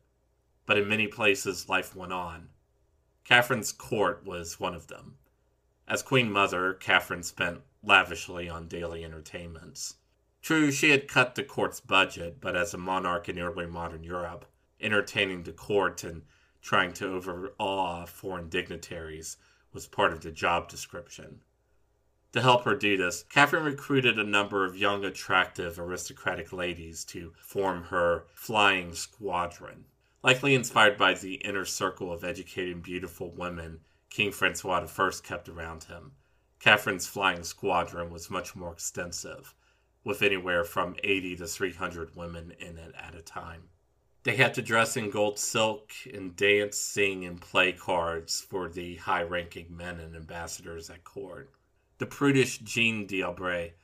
But 0.66 0.78
in 0.78 0.88
many 0.88 1.06
places, 1.06 1.68
life 1.68 1.94
went 1.94 2.12
on. 2.12 2.48
Catherine's 3.24 3.70
court 3.70 4.24
was 4.24 4.58
one 4.58 4.74
of 4.74 4.88
them. 4.88 5.18
As 5.86 6.02
Queen 6.02 6.32
Mother, 6.32 6.74
Catherine 6.74 7.22
spent 7.22 7.60
lavishly 7.82 8.48
on 8.48 8.66
daily 8.66 9.04
entertainments. 9.04 9.94
True, 10.42 10.72
she 10.72 10.90
had 10.90 11.06
cut 11.06 11.36
the 11.36 11.44
court's 11.44 11.78
budget, 11.78 12.40
but 12.40 12.56
as 12.56 12.74
a 12.74 12.78
monarch 12.78 13.28
in 13.28 13.38
early 13.38 13.66
modern 13.66 14.02
Europe, 14.02 14.44
entertaining 14.80 15.44
the 15.44 15.52
court 15.52 16.02
and 16.02 16.22
trying 16.60 16.92
to 16.94 17.06
overawe 17.06 18.04
foreign 18.06 18.48
dignitaries 18.48 19.36
was 19.76 19.86
part 19.86 20.12
of 20.12 20.22
the 20.22 20.32
job 20.32 20.68
description. 20.68 21.42
To 22.32 22.40
help 22.40 22.64
her 22.64 22.74
do 22.74 22.96
this, 22.96 23.24
Catherine 23.28 23.62
recruited 23.62 24.18
a 24.18 24.24
number 24.24 24.64
of 24.64 24.76
young, 24.76 25.04
attractive, 25.04 25.78
aristocratic 25.78 26.50
ladies 26.50 27.04
to 27.04 27.34
form 27.38 27.84
her 27.84 28.24
flying 28.32 28.94
squadron. 28.94 29.84
Likely 30.22 30.54
inspired 30.54 30.96
by 30.96 31.12
the 31.12 31.34
inner 31.34 31.66
circle 31.66 32.10
of 32.10 32.24
educated, 32.24 32.82
beautiful 32.82 33.30
women 33.30 33.80
King 34.08 34.32
Francois 34.32 34.86
I 34.86 35.10
kept 35.22 35.46
around 35.46 35.84
him, 35.84 36.12
Catherine's 36.58 37.06
flying 37.06 37.44
squadron 37.44 38.08
was 38.08 38.30
much 38.30 38.56
more 38.56 38.72
extensive, 38.72 39.54
with 40.04 40.22
anywhere 40.22 40.64
from 40.64 40.96
80 41.04 41.36
to 41.36 41.46
300 41.46 42.16
women 42.16 42.52
in 42.52 42.78
it 42.78 42.94
at 42.96 43.14
a 43.14 43.20
time. 43.20 43.68
They 44.26 44.34
had 44.34 44.54
to 44.54 44.60
dress 44.62 44.96
in 44.96 45.10
gold 45.10 45.38
silk 45.38 45.92
and 46.12 46.34
dance, 46.34 46.76
sing, 46.78 47.24
and 47.24 47.40
play 47.40 47.72
cards 47.72 48.40
for 48.40 48.68
the 48.68 48.96
high 48.96 49.22
ranking 49.22 49.76
men 49.76 50.00
and 50.00 50.16
ambassadors 50.16 50.90
at 50.90 51.04
court. 51.04 51.52
The 51.98 52.06
prudish 52.06 52.58
Jeanne 52.58 53.06
d'Albret 53.06 53.74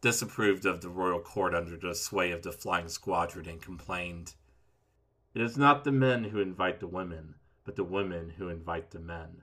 disapproved 0.00 0.64
of 0.64 0.80
the 0.80 0.88
royal 0.88 1.20
court 1.20 1.54
under 1.54 1.76
the 1.76 1.94
sway 1.94 2.30
of 2.30 2.40
the 2.40 2.50
flying 2.50 2.88
squadron 2.88 3.46
and 3.46 3.60
complained 3.60 4.32
It 5.34 5.42
is 5.42 5.58
not 5.58 5.84
the 5.84 5.92
men 5.92 6.24
who 6.24 6.40
invite 6.40 6.80
the 6.80 6.86
women, 6.86 7.34
but 7.64 7.76
the 7.76 7.84
women 7.84 8.30
who 8.30 8.48
invite 8.48 8.92
the 8.92 9.00
men. 9.00 9.42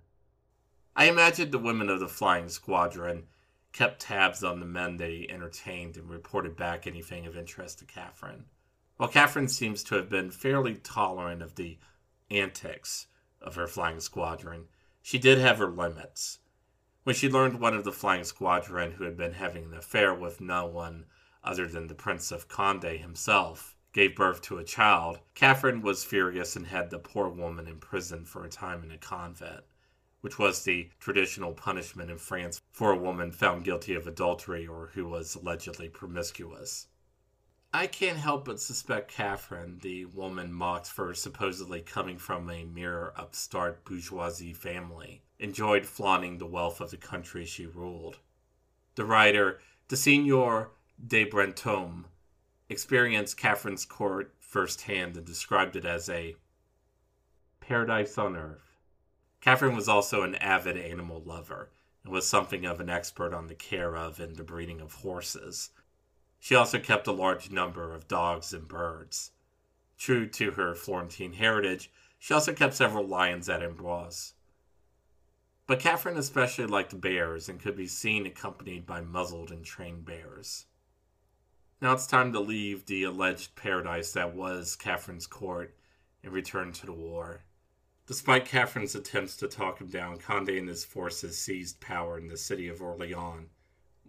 I 0.95 1.05
imagine 1.05 1.51
the 1.51 1.59
women 1.59 1.87
of 1.87 1.99
the 1.99 2.07
flying 2.07 2.49
squadron 2.49 3.27
kept 3.73 4.01
tabs 4.01 4.43
on 4.43 4.59
the 4.59 4.65
men 4.65 4.97
they 4.97 5.27
entertained 5.29 5.97
and 5.97 6.09
reported 6.09 6.57
back 6.57 6.87
anything 6.87 7.27
of 7.27 7.37
interest 7.37 7.77
to 7.77 7.85
Catherine. 7.85 8.45
While 8.97 9.09
Catherine 9.09 9.47
seems 9.47 9.83
to 9.83 9.95
have 9.95 10.09
been 10.09 10.31
fairly 10.31 10.75
tolerant 10.75 11.43
of 11.43 11.53
the 11.53 11.77
antics 12.31 13.05
of 13.39 13.53
her 13.53 13.67
flying 13.67 13.99
squadron, 13.99 14.69
she 15.03 15.19
did 15.19 15.37
have 15.37 15.59
her 15.59 15.69
limits. 15.69 16.39
When 17.03 17.15
she 17.15 17.29
learned 17.29 17.59
one 17.59 17.75
of 17.75 17.83
the 17.83 17.91
flying 17.91 18.23
squadron 18.23 18.93
who 18.93 19.03
had 19.03 19.15
been 19.15 19.33
having 19.33 19.65
an 19.65 19.75
affair 19.75 20.15
with 20.15 20.41
no 20.41 20.65
one 20.65 21.05
other 21.43 21.67
than 21.67 21.85
the 21.85 21.93
Prince 21.93 22.31
of 22.31 22.47
Conde 22.47 22.83
himself 22.83 23.77
gave 23.93 24.15
birth 24.15 24.41
to 24.41 24.57
a 24.57 24.63
child, 24.63 25.19
Catherine 25.35 25.83
was 25.83 26.03
furious 26.03 26.55
and 26.55 26.65
had 26.65 26.89
the 26.89 26.97
poor 26.97 27.29
woman 27.29 27.67
imprisoned 27.67 28.27
for 28.27 28.43
a 28.43 28.49
time 28.49 28.83
in 28.83 28.91
a 28.91 28.97
convent, 28.97 29.63
which 30.21 30.39
was 30.39 30.63
the 30.63 30.89
traditional 30.99 31.53
punishment 31.53 32.09
in 32.09 32.17
France 32.17 32.61
for 32.71 32.91
a 32.91 32.97
woman 32.97 33.31
found 33.31 33.63
guilty 33.63 33.93
of 33.93 34.07
adultery 34.07 34.65
or 34.65 34.87
who 34.87 35.07
was 35.07 35.35
allegedly 35.35 35.87
promiscuous. 35.87 36.87
I 37.73 37.87
can't 37.87 38.17
help 38.17 38.45
but 38.45 38.59
suspect 38.59 39.11
Catherine, 39.11 39.79
the 39.81 40.05
woman 40.05 40.53
mocked 40.53 40.87
for 40.87 41.13
supposedly 41.13 41.81
coming 41.81 42.17
from 42.17 42.49
a 42.49 42.63
mere 42.63 43.11
upstart 43.15 43.83
bourgeoisie 43.83 44.53
family, 44.53 45.21
enjoyed 45.37 45.85
flaunting 45.85 46.37
the 46.37 46.45
wealth 46.45 46.79
of 46.79 46.91
the 46.91 46.97
country 46.97 47.45
she 47.45 47.65
ruled. 47.65 48.19
The 48.95 49.05
writer, 49.05 49.59
the 49.89 49.97
Signor 49.97 50.71
de 51.05 51.25
Brantome, 51.25 52.05
experienced 52.69 53.37
Catherine's 53.37 53.85
court 53.85 54.33
firsthand 54.39 55.17
and 55.17 55.25
described 55.25 55.75
it 55.75 55.85
as 55.85 56.09
a 56.09 56.35
paradise 57.59 58.17
on 58.17 58.35
earth. 58.35 58.77
Catherine 59.41 59.75
was 59.75 59.89
also 59.89 60.23
an 60.23 60.35
avid 60.35 60.77
animal 60.77 61.21
lover 61.21 61.69
and 62.03 62.13
was 62.13 62.27
something 62.27 62.65
of 62.65 62.79
an 62.79 62.89
expert 62.89 63.33
on 63.33 63.47
the 63.47 63.55
care 63.55 63.95
of 63.95 64.19
and 64.19 64.35
the 64.37 64.43
breeding 64.43 64.81
of 64.81 64.93
horses, 64.93 65.69
she 66.39 66.55
also 66.55 66.79
kept 66.79 67.07
a 67.07 67.11
large 67.11 67.51
number 67.51 67.93
of 67.93 68.07
dogs 68.07 68.53
and 68.53 68.67
birds. 68.67 69.31
True 69.97 70.27
to 70.27 70.51
her 70.51 70.75
Florentine 70.75 71.33
heritage, 71.33 71.91
she 72.19 72.33
also 72.33 72.53
kept 72.53 72.75
several 72.75 73.05
lions 73.05 73.49
at 73.49 73.63
Amboise. 73.63 74.33
But 75.65 75.79
Catherine 75.79 76.17
especially 76.17 76.65
liked 76.65 76.99
bears 77.01 77.49
and 77.49 77.59
could 77.59 77.75
be 77.75 77.87
seen 77.87 78.25
accompanied 78.25 78.85
by 78.85 79.01
muzzled 79.01 79.51
and 79.51 79.65
trained 79.65 80.05
bears. 80.05 80.65
Now 81.81 81.93
it's 81.93 82.07
time 82.07 82.31
to 82.33 82.39
leave 82.39 82.85
the 82.85 83.03
alleged 83.03 83.55
paradise 83.55 84.13
that 84.13 84.33
was 84.33 84.75
Catherine's 84.75 85.27
court 85.27 85.75
and 86.23 86.31
return 86.31 86.71
to 86.73 86.85
the 86.85 86.93
war. 86.93 87.43
Despite 88.07 88.45
Catherine's 88.45 88.95
attempts 88.95 89.35
to 89.37 89.47
talk 89.47 89.81
him 89.81 89.87
down, 89.87 90.17
Conde 90.17 90.49
and 90.49 90.69
his 90.69 90.85
forces 90.85 91.37
seized 91.37 91.81
power 91.81 92.17
in 92.17 92.29
the 92.29 92.37
city 92.37 92.69
of 92.69 92.81
Orleans, 92.81 93.49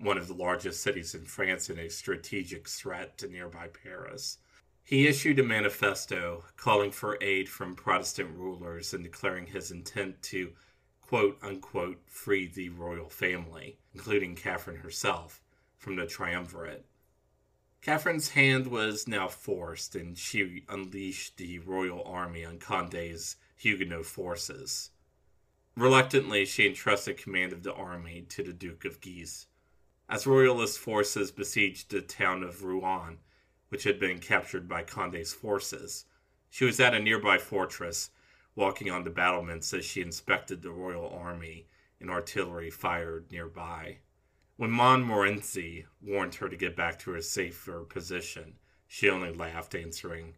one 0.00 0.18
of 0.18 0.28
the 0.28 0.34
largest 0.34 0.82
cities 0.82 1.14
in 1.14 1.24
France 1.24 1.68
and 1.68 1.78
a 1.78 1.90
strategic 1.90 2.68
threat 2.68 3.18
to 3.18 3.28
nearby 3.28 3.68
Paris. 3.68 4.38
He 4.84 5.06
issued 5.06 5.38
a 5.38 5.42
manifesto 5.42 6.44
calling 6.56 6.92
for 6.92 7.18
aid 7.20 7.48
from 7.48 7.74
Protestant 7.74 8.36
rulers 8.36 8.94
and 8.94 9.04
declaring 9.04 9.46
his 9.46 9.70
intent 9.70 10.22
to 10.22 10.52
quote 11.00 11.38
unquote 11.42 12.00
free 12.06 12.46
the 12.46 12.68
royal 12.70 13.08
family, 13.08 13.78
including 13.92 14.34
Catherine 14.34 14.78
herself, 14.78 15.42
from 15.76 15.96
the 15.96 16.06
triumvirate. 16.06 16.86
Catherine's 17.80 18.30
hand 18.30 18.66
was 18.68 19.06
now 19.06 19.28
forced, 19.28 19.94
and 19.94 20.16
she 20.16 20.64
unleashed 20.68 21.36
the 21.36 21.58
royal 21.58 22.02
army 22.04 22.44
on 22.44 22.58
Conde's 22.58 23.36
Huguenot 23.56 24.06
forces. 24.06 24.90
Reluctantly, 25.76 26.44
she 26.44 26.66
entrusted 26.66 27.18
command 27.18 27.52
of 27.52 27.62
the 27.62 27.74
army 27.74 28.22
to 28.30 28.42
the 28.42 28.52
Duke 28.52 28.84
of 28.84 29.00
Guise. 29.00 29.47
As 30.10 30.26
royalist 30.26 30.78
forces 30.78 31.30
besieged 31.30 31.90
the 31.90 32.00
town 32.00 32.42
of 32.42 32.64
Rouen, 32.64 33.18
which 33.68 33.84
had 33.84 34.00
been 34.00 34.20
captured 34.20 34.66
by 34.66 34.82
Conde's 34.82 35.34
forces, 35.34 36.06
she 36.48 36.64
was 36.64 36.80
at 36.80 36.94
a 36.94 36.98
nearby 36.98 37.36
fortress, 37.36 38.10
walking 38.54 38.90
on 38.90 39.04
the 39.04 39.10
battlements 39.10 39.74
as 39.74 39.84
she 39.84 40.00
inspected 40.00 40.62
the 40.62 40.70
royal 40.70 41.10
army 41.10 41.68
and 42.00 42.10
artillery 42.10 42.70
fired 42.70 43.30
nearby. 43.30 43.98
When 44.56 44.70
Montmorency 44.70 45.84
warned 46.00 46.36
her 46.36 46.48
to 46.48 46.56
get 46.56 46.74
back 46.74 46.98
to 47.00 47.10
her 47.10 47.20
safer 47.20 47.84
position, 47.84 48.58
she 48.86 49.10
only 49.10 49.30
laughed, 49.30 49.74
answering, 49.74 50.36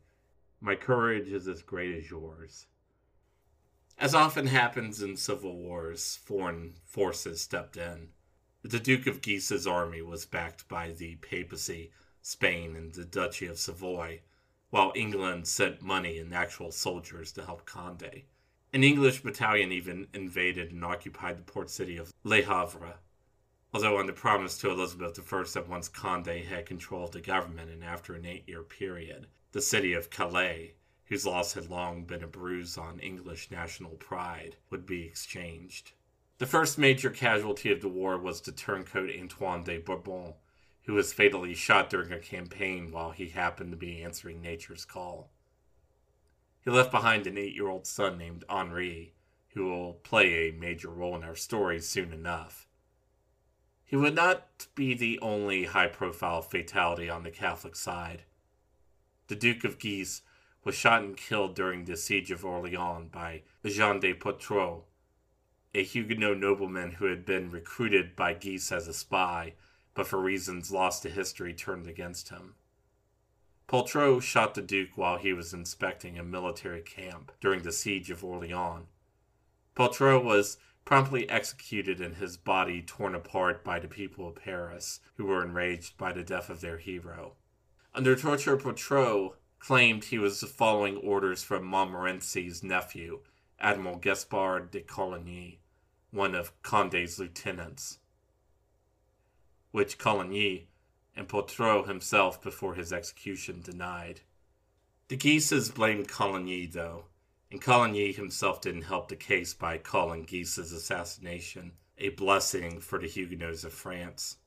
My 0.61 0.75
courage 0.75 1.29
is 1.29 1.47
as 1.47 1.63
great 1.63 1.95
as 1.95 2.11
yours. 2.11 2.67
As 3.97 4.17
often 4.17 4.49
happens 4.49 5.01
in 5.01 5.17
civil 5.17 5.57
wars, 5.57 6.17
foreign 6.17 6.75
forces 6.85 7.41
stepped 7.41 7.77
in. 7.77 8.09
The 8.63 8.79
Duke 8.79 9.07
of 9.07 9.23
Guise's 9.23 9.67
army 9.67 10.03
was 10.03 10.27
backed 10.27 10.69
by 10.69 10.93
the 10.93 11.17
papacy, 11.17 11.93
Spain, 12.21 12.77
and 12.77 12.93
the 12.93 13.05
Duchy 13.05 13.47
of 13.47 13.59
Savoy, 13.59 14.21
while 14.69 14.93
England 14.95 15.49
sent 15.49 15.83
money 15.83 16.19
and 16.19 16.35
actual 16.35 16.71
soldiers 16.71 17.33
to 17.33 17.45
help 17.45 17.65
Conde. 17.65 18.23
An 18.73 18.85
English 18.85 19.23
battalion 19.23 19.73
even 19.73 20.09
invaded 20.13 20.73
and 20.73 20.85
occupied 20.85 21.39
the 21.39 21.43
port 21.43 21.71
city 21.71 21.97
of 21.97 22.13
Le 22.23 22.43
Havre, 22.43 22.99
although 23.73 23.99
under 23.99 24.13
promise 24.13 24.59
to 24.59 24.71
Elizabeth 24.71 25.19
I 25.19 25.43
that 25.55 25.69
once 25.69 25.89
Conde 25.89 26.27
had 26.27 26.67
control 26.67 27.05
of 27.05 27.13
the 27.13 27.21
government 27.21 27.71
and 27.71 27.83
after 27.83 28.15
an 28.15 28.27
eight 28.27 28.49
year 28.49 28.63
period, 28.63 29.27
the 29.53 29.63
city 29.63 29.95
of 29.95 30.11
Calais 30.11 30.75
whose 31.11 31.27
loss 31.27 31.55
had 31.55 31.69
long 31.69 32.05
been 32.05 32.23
a 32.23 32.27
bruise 32.29 32.79
on 32.79 33.01
English 33.01 33.51
national 33.51 33.91
pride, 33.97 34.55
would 34.71 34.87
be 34.87 35.03
exchanged. 35.03 35.91
The 36.41 36.47
first 36.47 36.79
major 36.79 37.11
casualty 37.11 37.71
of 37.71 37.83
the 37.83 37.89
war 37.89 38.17
was 38.17 38.41
the 38.41 38.51
turncoat 38.51 39.11
Antoine 39.15 39.63
de 39.63 39.77
Bourbon, 39.77 40.33
who 40.85 40.95
was 40.95 41.13
fatally 41.13 41.53
shot 41.53 41.91
during 41.91 42.13
a 42.13 42.19
campaign 42.19 42.91
while 42.91 43.11
he 43.11 43.29
happened 43.29 43.73
to 43.73 43.77
be 43.77 44.03
answering 44.03 44.41
nature's 44.41 44.87
call. 44.87 45.31
He 46.65 46.71
left 46.71 46.91
behind 46.91 47.27
an 47.27 47.37
eight 47.37 47.55
year 47.55 47.69
old 47.69 47.87
son 47.87 48.17
named 48.17 48.45
Henri, 48.49 49.13
who 49.49 49.67
will 49.67 49.93
play 49.93 50.49
a 50.49 50.53
major 50.53 50.89
role 50.89 51.15
in 51.15 51.25
our 51.25 51.37
story 51.37 51.79
soon 51.79 52.11
enough. 52.11 52.67
He 53.85 53.97
would 53.97 54.15
not 54.15 54.67
be 54.75 54.95
the 54.95 55.19
only 55.21 55.65
high 55.65 55.89
profile 55.89 56.41
fatality 56.41 57.11
on 57.11 57.23
the 57.23 57.31
Catholic 57.31 57.77
side. 57.77 58.23
The 59.27 59.37
Duke 59.37 59.65
of 59.65 59.79
Guise 59.79 60.23
was 60.65 60.75
shot 60.75 61.03
and 61.03 61.19
killed 61.19 61.55
during 61.55 61.85
the 61.85 61.99
siege 61.99 62.31
of 62.31 62.47
Orleans 62.47 63.11
by 63.13 63.43
Jean 63.63 64.01
de 64.01 64.15
Poltrot, 64.15 64.85
a 65.73 65.85
Huguenot 65.85 66.39
nobleman 66.39 66.93
who 66.93 67.05
had 67.05 67.25
been 67.25 67.51
recruited 67.51 68.17
by 68.17 68.35
Guise 68.35 68.73
as 68.73 68.89
a 68.89 68.93
spy, 68.93 69.55
but 69.95 70.07
for 70.07 70.21
reasons 70.21 70.71
lost 70.71 71.03
to 71.03 71.11
history 71.11 71.55
turned 71.55 71.87
against 71.87 72.31
him. 72.31 72.55
Poltrot 73.69 74.21
shot 74.21 74.55
the 74.55 74.63
Duke 74.63 74.91
while 74.97 75.17
he 75.17 75.33
was 75.33 75.55
inspecting 75.55 76.19
a 76.19 76.25
military 76.25 76.83
camp 76.83 77.31
during 77.41 77.63
the 77.63 77.71
siege 77.71 78.11
of 78.11 78.25
Orleans. 78.25 78.87
Poltrot 79.77 80.25
was 80.25 80.57
promptly 80.85 81.31
executed 81.31 82.01
and 82.01 82.17
his 82.17 82.37
body 82.37 82.83
torn 82.83 83.15
apart 83.15 83.63
by 83.63 83.79
the 83.79 83.87
people 83.87 84.27
of 84.27 84.35
Paris, 84.35 84.99
who 85.15 85.27
were 85.27 85.45
enraged 85.45 85.97
by 85.97 86.13
the 86.13 86.25
death 86.25 86.51
of 86.51 86.61
their 86.61 86.79
hero. 86.79 87.35
Under 87.95 88.17
torture, 88.17 88.57
Poltrot 88.57 89.35
claimed 89.61 90.03
he 90.03 90.19
was 90.19 90.43
following 90.43 90.97
orders 90.97 91.45
from 91.45 91.65
Montmorency's 91.65 92.65
nephew, 92.65 93.21
Admiral 93.61 93.99
Gaspard 93.99 94.73
de 94.73 94.81
Coligny, 94.81 95.60
one 96.11 96.35
of 96.35 96.61
Conde's 96.63 97.19
lieutenants, 97.19 97.99
which 99.71 99.99
Coligny 99.99 100.69
and 101.17 101.29
Poltrot 101.29 101.87
himself 101.87 102.43
before 102.43 102.75
his 102.75 102.93
execution 102.93 103.61
denied. 103.63 104.23
The 105.09 105.17
Guises 105.17 105.71
blamed 105.71 106.09
Coligny, 106.09 106.67
though, 106.67 107.07
and 107.51 107.61
Coligny 107.61 108.13
himself 108.13 108.61
didn't 108.61 108.83
help 108.83 109.09
the 109.09 109.17
case 109.17 109.55
by 109.55 109.79
calling 109.79 110.25
Guise's 110.25 110.73
assassination 110.73 111.73
a 111.99 112.11
blessing 112.11 112.81
for 112.81 112.99
the 112.99 113.09
Huguenots 113.09 113.65
of 113.65 113.73
France. 113.73 114.39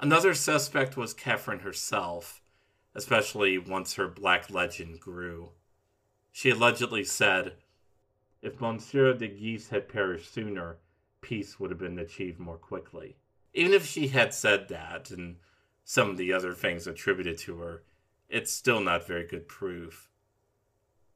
Another 0.00 0.34
suspect 0.34 0.96
was 0.96 1.12
Catherine 1.12 1.60
herself, 1.60 2.40
especially 2.94 3.58
once 3.58 3.94
her 3.94 4.08
black 4.08 4.50
legend 4.50 5.00
grew. 5.00 5.50
She 6.32 6.50
allegedly 6.50 7.04
said, 7.04 7.54
If 8.44 8.60
Monsieur 8.60 9.14
de 9.14 9.26
Guise 9.26 9.70
had 9.70 9.88
perished 9.88 10.34
sooner, 10.34 10.76
peace 11.22 11.58
would 11.58 11.70
have 11.70 11.78
been 11.78 11.98
achieved 11.98 12.38
more 12.38 12.58
quickly. 12.58 13.16
Even 13.54 13.72
if 13.72 13.86
she 13.86 14.08
had 14.08 14.34
said 14.34 14.68
that, 14.68 15.10
and 15.10 15.36
some 15.82 16.10
of 16.10 16.18
the 16.18 16.30
other 16.30 16.52
things 16.52 16.86
attributed 16.86 17.38
to 17.38 17.56
her, 17.60 17.84
it's 18.28 18.52
still 18.52 18.80
not 18.80 19.06
very 19.06 19.26
good 19.26 19.48
proof. 19.48 20.10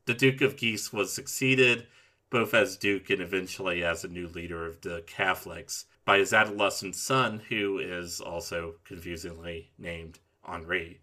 The 0.07 0.15
Duke 0.15 0.41
of 0.41 0.57
Guise 0.57 0.91
was 0.91 1.13
succeeded, 1.13 1.87
both 2.31 2.55
as 2.55 2.79
Duke 2.79 3.11
and 3.11 3.21
eventually 3.21 3.85
as 3.85 4.05
a 4.05 4.09
new 4.09 4.27
leader 4.27 4.65
of 4.65 4.81
the 4.81 5.05
Catholics, 5.07 5.85
by 6.07 6.17
his 6.17 6.33
adolescent 6.33 6.97
son, 6.97 7.43
who 7.51 7.79
is 7.79 8.23
also 8.23 8.77
confusingly 8.85 9.71
named 9.77 10.19
Henri 10.43 11.03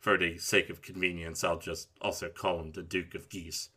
for 0.00 0.16
the 0.16 0.38
sake 0.38 0.70
of 0.70 0.82
convenience, 0.82 1.44
I'll 1.44 1.58
just 1.58 1.88
also 2.00 2.28
call 2.28 2.60
him 2.60 2.72
the 2.72 2.82
Duke 2.82 3.14
of 3.14 3.28
Guise. 3.28 3.68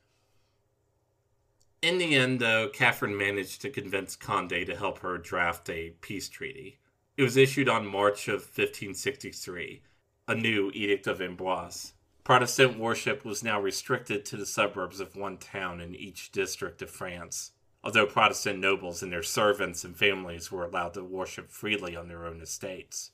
In 1.84 1.98
the 1.98 2.16
end, 2.16 2.40
though, 2.40 2.70
Catherine 2.70 3.18
managed 3.18 3.62
to 3.62 3.70
convince 3.70 4.16
Conde 4.16 4.66
to 4.68 4.76
help 4.78 5.00
her 5.00 5.18
draft 5.18 5.70
a 5.70 5.90
peace 6.00 6.30
treaty. 6.30 6.80
It 7.18 7.24
was 7.24 7.36
issued 7.36 7.68
on 7.68 7.86
March 7.86 8.30
of 8.30 8.40
1563, 8.44 9.82
a 10.30 10.34
new 10.34 10.72
Edict 10.74 11.08
of 11.08 11.22
Amboise. 11.22 11.92
Protestant 12.24 12.80
worship 12.80 13.26
was 13.26 13.44
now 13.44 13.60
restricted 13.60 14.24
to 14.24 14.38
the 14.38 14.46
suburbs 14.46 15.02
of 15.02 15.18
one 15.18 15.38
town 15.38 15.82
in 15.82 15.94
each 15.94 16.32
district 16.32 16.82
of 16.82 16.90
France, 16.90 17.52
although 17.84 18.06
Protestant 18.06 18.60
nobles 18.60 19.04
and 19.04 19.12
their 19.12 19.22
servants 19.22 19.84
and 19.84 19.98
families 19.98 20.50
were 20.50 20.64
allowed 20.64 20.94
to 20.94 21.04
worship 21.04 21.52
freely 21.52 21.98
on 21.98 22.08
their 22.08 22.26
own 22.26 22.40
estates 22.40 23.12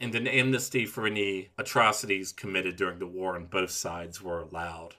and 0.00 0.14
an 0.14 0.26
amnesty 0.26 0.86
for 0.86 1.06
any 1.06 1.48
atrocities 1.58 2.32
committed 2.32 2.76
during 2.76 2.98
the 2.98 3.06
war 3.06 3.34
on 3.34 3.46
both 3.46 3.70
sides 3.70 4.22
were 4.22 4.40
allowed. 4.40 4.94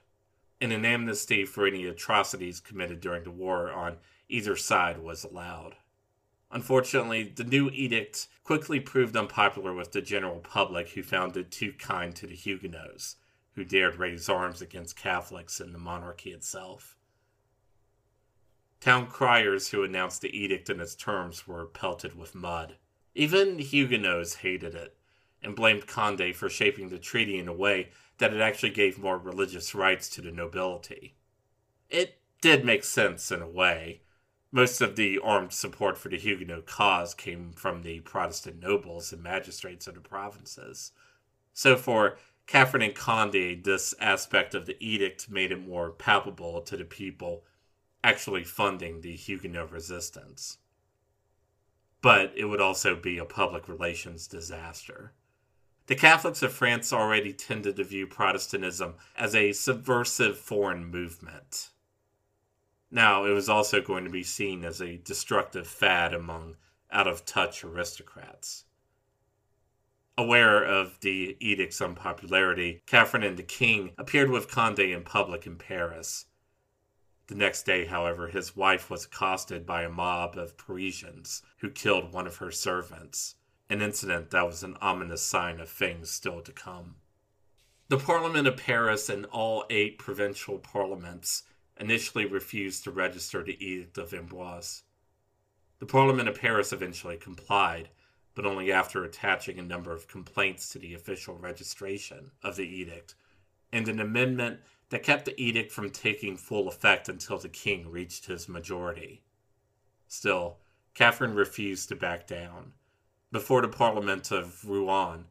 And 0.62 0.74
an 0.74 0.84
amnesty 0.84 1.46
for 1.46 1.66
any 1.66 1.86
atrocities 1.86 2.60
committed 2.60 3.00
during 3.00 3.24
the 3.24 3.32
war 3.32 3.72
on 3.72 3.98
either 4.28 4.56
side 4.56 5.00
was 5.00 5.24
allowed. 5.24 5.76
Unfortunately, 6.52 7.24
the 7.24 7.44
new 7.44 7.70
edict 7.70 8.28
quickly 8.44 8.80
proved 8.80 9.16
unpopular 9.16 9.74
with 9.74 9.92
the 9.92 10.02
general 10.02 10.40
public, 10.40 10.90
who 10.90 11.04
found 11.04 11.38
it 11.38 11.52
too 11.52 11.74
kind 11.74 12.16
to 12.16 12.28
the 12.28 12.36
Huguenots, 12.36 13.18
who 13.54 13.64
dared 13.64 13.98
raise 13.98 14.28
arms 14.28 14.62
against 14.62 14.96
Catholics 14.96 15.60
and 15.60 15.74
the 15.74 15.80
monarchy 15.80 16.32
itself. 16.32 16.98
Town 18.80 19.08
criers 19.08 19.70
who 19.70 19.84
announced 19.84 20.22
the 20.22 20.36
edict 20.36 20.70
and 20.70 20.82
its 20.82 20.96
terms 20.96 21.48
were 21.48 21.66
pelted 21.66 22.16
with 22.16 22.34
mud. 22.34 22.78
Even 23.14 23.60
Huguenots 23.60 24.36
hated 24.36 24.74
it 24.74 24.98
and 25.44 25.56
blamed 25.56 25.88
Conde 25.88 26.36
for 26.36 26.50
shaping 26.50 26.90
the 26.90 27.00
treaty 27.00 27.38
in 27.38 27.48
a 27.48 27.54
way 27.54 27.90
that 28.18 28.34
it 28.34 28.42
actually 28.42 28.72
gave 28.72 29.00
more 29.00 29.18
religious 29.18 29.74
rights 29.74 30.10
to 30.10 30.22
the 30.22 30.32
nobility. 30.32 31.16
It 31.90 32.20
did 32.42 32.66
make 32.66 32.84
sense 32.84 33.32
in 33.32 33.42
a 33.42 33.48
way. 33.48 34.02
Most 34.52 34.82
of 34.82 34.96
the 34.96 35.20
armed 35.20 35.54
support 35.54 35.98
for 35.98 36.10
the 36.10 36.18
Huguenot 36.18 36.66
cause 36.66 37.14
came 37.14 37.54
from 37.54 37.82
the 37.82 38.00
Protestant 38.02 38.60
nobles 38.60 39.14
and 39.14 39.22
magistrates 39.24 39.88
of 39.88 39.96
the 39.96 40.02
provinces. 40.02 40.92
So 41.54 41.76
for 41.76 42.18
Catherine 42.48 42.84
and 42.84 42.96
Conde, 42.96 43.64
this 43.64 43.94
aspect 44.00 44.56
of 44.56 44.66
the 44.66 44.76
edict 44.80 45.30
made 45.30 45.52
it 45.52 45.68
more 45.68 45.92
palpable 45.92 46.62
to 46.62 46.76
the 46.76 46.86
people 46.86 47.44
actually 48.04 48.44
funding 48.44 49.02
the 49.02 49.16
Huguenot 49.16 49.72
resistance 49.72 50.58
but 52.02 52.32
it 52.36 52.46
would 52.46 52.62
also 52.62 52.96
be 52.96 53.18
a 53.18 53.26
public 53.26 53.68
relations 53.68 54.28
disaster. 54.28 55.14
The 55.90 55.96
Catholics 55.96 56.44
of 56.44 56.54
France 56.54 56.94
already 56.94 57.34
tended 57.34 57.78
to 57.78 57.84
view 57.84 58.06
Protestantism 58.06 58.94
as 59.18 59.34
a 59.34 59.54
subversive 59.54 60.38
foreign 60.38 60.86
movement. 60.86 61.72
Now, 62.92 63.26
it 63.26 63.32
was 63.32 63.50
also 63.50 63.82
going 63.82 64.04
to 64.04 64.12
be 64.12 64.22
seen 64.22 64.64
as 64.64 64.82
a 64.82 64.98
destructive 64.98 65.68
fad 65.68 66.14
among 66.14 66.58
out 66.92 67.08
of 67.08 67.26
touch 67.26 67.64
aristocrats. 67.64 68.66
Aware 70.16 70.64
of 70.64 71.00
the 71.02 71.36
edict's 71.40 71.82
unpopularity, 71.82 72.84
Catherine 72.86 73.24
and 73.24 73.38
the 73.38 73.42
king 73.42 73.94
appeared 73.98 74.30
with 74.30 74.48
Conde 74.48 74.78
in 74.78 75.02
public 75.02 75.48
in 75.48 75.56
Paris. 75.56 76.26
The 77.26 77.36
next 77.36 77.64
day, 77.64 77.88
however, 77.88 78.28
his 78.28 78.56
wife 78.56 78.92
was 78.92 79.06
accosted 79.06 79.66
by 79.66 79.82
a 79.82 79.90
mob 79.90 80.38
of 80.38 80.56
Parisians 80.56 81.42
who 81.58 81.72
killed 81.72 82.14
one 82.14 82.28
of 82.28 82.38
her 82.38 82.52
servants, 82.52 83.38
an 83.70 83.82
incident 83.82 84.32
that 84.32 84.46
was 84.46 84.64
an 84.64 84.76
ominous 84.82 85.22
sign 85.22 85.60
of 85.60 85.70
things 85.70 86.10
still 86.10 86.42
to 86.42 86.52
come. 86.52 86.96
The 87.90 87.98
Parliament 87.98 88.48
of 88.48 88.58
Paris 88.58 89.10
and 89.10 89.26
all 89.26 89.66
eight 89.70 89.98
provincial 89.98 90.58
parliaments 90.60 91.44
initially 91.80 92.26
refused 92.26 92.84
to 92.84 92.92
register 92.92 93.44
the 93.44 93.64
Edict 93.64 93.98
of 93.98 94.14
Amboise. 94.14 94.84
The 95.80 95.86
Parliament 95.86 96.28
of 96.28 96.40
Paris 96.40 96.74
eventually 96.74 97.18
complied, 97.18 97.90
but 98.36 98.46
only 98.46 98.72
after 98.72 99.04
attaching 99.04 99.58
a 99.58 99.64
number 99.64 99.94
of 99.94 100.08
complaints 100.08 100.70
to 100.70 100.80
the 100.80 100.94
official 100.94 101.36
registration 101.36 102.32
of 102.44 102.58
the 102.58 102.68
edict, 102.68 103.16
and 103.72 103.88
an 103.88 104.00
amendment 104.00 104.60
that 104.90 105.04
kept 105.04 105.26
the 105.26 105.42
edict 105.42 105.72
from 105.72 105.90
taking 105.90 106.36
full 106.36 106.68
effect 106.68 107.08
until 107.08 107.38
the 107.38 107.50
king 107.50 107.90
reached 107.90 108.26
his 108.26 108.50
majority. 108.50 109.22
Still, 110.08 110.58
Catherine 110.94 111.34
refused 111.34 111.90
to 111.90 111.96
back 111.96 112.28
down. 112.28 112.74
Before 113.32 113.62
the 113.62 113.68
Parliament 113.68 114.32
of 114.32 114.68
Rouen, 114.68 115.26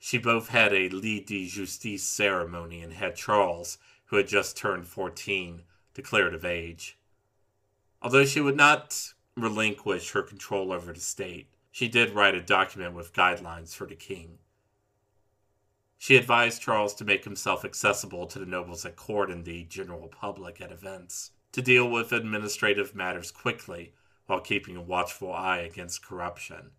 she 0.00 0.18
both 0.18 0.48
had 0.48 0.72
a 0.72 0.88
lit 0.88 1.28
de 1.28 1.46
justice 1.46 2.02
ceremony 2.02 2.80
and 2.80 2.92
had 2.92 3.14
Charles, 3.14 3.78
who 4.06 4.16
had 4.16 4.26
just 4.26 4.56
turned 4.56 4.88
14, 4.88 5.62
declared 5.94 6.34
of 6.34 6.44
age. 6.44 6.98
Although 8.02 8.24
she 8.24 8.40
would 8.40 8.56
not 8.56 9.14
relinquish 9.36 10.10
her 10.10 10.22
control 10.22 10.72
over 10.72 10.92
the 10.92 11.00
state, 11.00 11.48
she 11.70 11.86
did 11.86 12.10
write 12.10 12.34
a 12.34 12.40
document 12.40 12.94
with 12.94 13.12
guidelines 13.12 13.76
for 13.76 13.86
the 13.86 13.94
king. 13.94 14.38
She 15.98 16.16
advised 16.16 16.62
Charles 16.62 16.94
to 16.94 17.04
make 17.04 17.24
himself 17.24 17.64
accessible 17.64 18.26
to 18.26 18.38
the 18.40 18.46
nobles 18.46 18.84
at 18.84 18.96
court 18.96 19.30
and 19.30 19.44
the 19.44 19.64
general 19.64 20.08
public 20.08 20.60
at 20.60 20.72
events, 20.72 21.30
to 21.52 21.62
deal 21.62 21.88
with 21.88 22.12
administrative 22.12 22.94
matters 22.94 23.30
quickly 23.30 23.92
while 24.26 24.40
keeping 24.40 24.76
a 24.76 24.82
watchful 24.82 25.32
eye 25.32 25.58
against 25.58 26.04
corruption, 26.04 26.72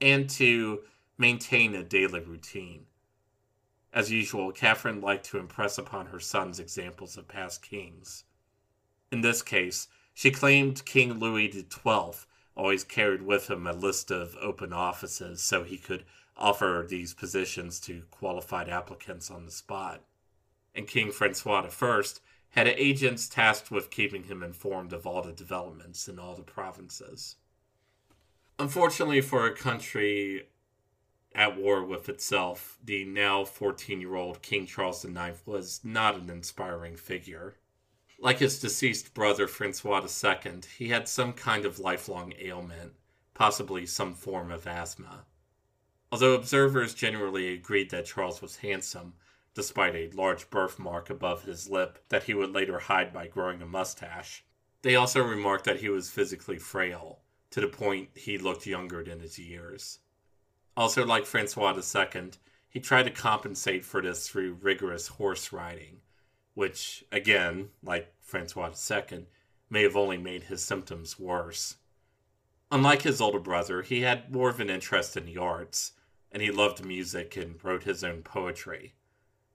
and 0.00 0.28
to 0.30 0.82
maintain 1.16 1.74
a 1.74 1.82
daily 1.82 2.20
routine. 2.20 2.86
As 3.92 4.10
usual, 4.10 4.50
Catherine 4.50 5.00
liked 5.00 5.26
to 5.26 5.38
impress 5.38 5.78
upon 5.78 6.06
her 6.06 6.18
sons 6.18 6.58
examples 6.58 7.16
of 7.16 7.28
past 7.28 7.62
kings. 7.62 8.24
In 9.12 9.20
this 9.20 9.42
case, 9.42 9.86
she 10.12 10.30
claimed 10.30 10.84
King 10.84 11.20
Louis 11.20 11.50
XII 11.52 12.26
always 12.56 12.84
carried 12.84 13.22
with 13.22 13.48
him 13.48 13.66
a 13.66 13.72
list 13.72 14.10
of 14.10 14.36
open 14.40 14.72
offices 14.72 15.42
so 15.42 15.62
he 15.62 15.78
could 15.78 16.04
offer 16.36 16.84
these 16.88 17.14
positions 17.14 17.78
to 17.80 18.02
qualified 18.10 18.68
applicants 18.68 19.30
on 19.30 19.44
the 19.44 19.52
spot. 19.52 20.02
And 20.74 20.88
King 20.88 21.12
Francois 21.12 21.68
I 21.80 22.02
had 22.50 22.66
agents 22.66 23.28
tasked 23.28 23.70
with 23.70 23.90
keeping 23.90 24.24
him 24.24 24.42
informed 24.42 24.92
of 24.92 25.06
all 25.06 25.22
the 25.22 25.32
developments 25.32 26.08
in 26.08 26.18
all 26.18 26.34
the 26.34 26.42
provinces. 26.42 27.36
Unfortunately, 28.58 29.20
for 29.20 29.46
a 29.46 29.54
country 29.54 30.48
at 31.34 31.56
war 31.56 31.84
with 31.84 32.08
itself, 32.08 32.78
the 32.84 33.04
now 33.04 33.44
14 33.44 34.00
year 34.00 34.14
old 34.14 34.42
King 34.42 34.66
Charles 34.66 35.04
IX 35.04 35.44
was 35.44 35.80
not 35.82 36.14
an 36.14 36.30
inspiring 36.30 36.96
figure. 36.96 37.56
Like 38.20 38.38
his 38.38 38.60
deceased 38.60 39.12
brother 39.12 39.48
Francois 39.48 40.06
II, 40.06 40.60
he 40.78 40.88
had 40.88 41.08
some 41.08 41.32
kind 41.32 41.64
of 41.64 41.80
lifelong 41.80 42.32
ailment, 42.38 42.92
possibly 43.34 43.86
some 43.86 44.14
form 44.14 44.52
of 44.52 44.68
asthma. 44.68 45.26
Although 46.12 46.34
observers 46.34 46.94
generally 46.94 47.52
agreed 47.52 47.90
that 47.90 48.06
Charles 48.06 48.40
was 48.40 48.58
handsome, 48.58 49.14
despite 49.54 49.96
a 49.96 50.10
large 50.10 50.48
birthmark 50.48 51.10
above 51.10 51.42
his 51.42 51.68
lip 51.68 51.98
that 52.08 52.22
he 52.22 52.34
would 52.34 52.52
later 52.52 52.78
hide 52.78 53.12
by 53.12 53.26
growing 53.26 53.60
a 53.60 53.66
mustache, 53.66 54.44
they 54.82 54.94
also 54.94 55.24
remarked 55.24 55.64
that 55.64 55.80
he 55.80 55.88
was 55.88 56.10
physically 56.10 56.58
frail, 56.58 57.23
to 57.54 57.60
the 57.60 57.68
point 57.68 58.08
he 58.16 58.36
looked 58.36 58.66
younger 58.66 59.04
than 59.04 59.20
his 59.20 59.38
years. 59.38 60.00
Also, 60.76 61.06
like 61.06 61.24
Francois 61.24 61.72
II, 61.72 62.30
he 62.68 62.80
tried 62.80 63.04
to 63.04 63.12
compensate 63.12 63.84
for 63.84 64.02
this 64.02 64.28
through 64.28 64.58
rigorous 64.60 65.06
horse 65.06 65.52
riding, 65.52 66.00
which, 66.54 67.04
again, 67.12 67.68
like 67.80 68.12
Francois 68.20 68.72
II, 68.90 69.26
may 69.70 69.84
have 69.84 69.94
only 69.94 70.18
made 70.18 70.42
his 70.42 70.64
symptoms 70.64 71.16
worse. 71.16 71.76
Unlike 72.72 73.02
his 73.02 73.20
older 73.20 73.38
brother, 73.38 73.82
he 73.82 74.00
had 74.00 74.32
more 74.32 74.50
of 74.50 74.58
an 74.58 74.68
interest 74.68 75.16
in 75.16 75.24
the 75.24 75.38
arts, 75.38 75.92
and 76.32 76.42
he 76.42 76.50
loved 76.50 76.84
music 76.84 77.36
and 77.36 77.62
wrote 77.62 77.84
his 77.84 78.02
own 78.02 78.22
poetry. 78.22 78.94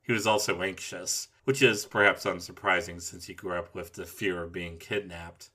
He 0.04 0.14
was 0.14 0.26
also 0.26 0.62
anxious, 0.62 1.28
which 1.44 1.62
is 1.62 1.86
perhaps 1.86 2.24
unsurprising 2.24 3.02
since 3.02 3.26
he 3.26 3.34
grew 3.34 3.56
up 3.56 3.76
with 3.76 3.92
the 3.92 4.06
fear 4.06 4.44
of 4.44 4.54
being 4.54 4.78
kidnapped. 4.78 5.50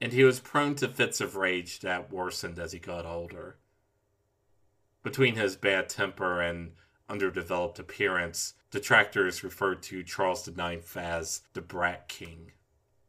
And 0.00 0.12
he 0.12 0.24
was 0.24 0.40
prone 0.40 0.74
to 0.76 0.88
fits 0.88 1.20
of 1.20 1.36
rage 1.36 1.80
that 1.80 2.10
worsened 2.10 2.58
as 2.58 2.72
he 2.72 2.78
got 2.78 3.04
older. 3.04 3.58
Between 5.02 5.36
his 5.36 5.56
bad 5.56 5.88
temper 5.88 6.40
and 6.40 6.72
underdeveloped 7.08 7.78
appearance, 7.78 8.54
detractors 8.70 9.42
referred 9.42 9.82
to 9.82 10.02
Charles 10.02 10.46
IX 10.46 10.96
as 10.96 11.42
the 11.52 11.60
Brat 11.60 12.08
King. 12.08 12.52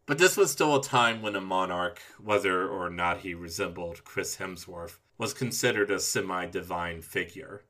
But 0.06 0.18
this 0.18 0.36
was 0.36 0.52
still 0.52 0.76
a 0.76 0.84
time 0.84 1.22
when 1.22 1.36
a 1.36 1.42
monarch, 1.42 2.02
whether 2.20 2.68
or 2.68 2.90
not 2.90 3.20
he 3.20 3.34
resembled 3.34 4.04
Chris 4.04 4.38
Hemsworth, 4.38 5.00
was 5.18 5.34
considered 5.34 5.92
a 5.92 6.00
semi 6.00 6.48
divine 6.48 7.02
figure. 7.02 7.64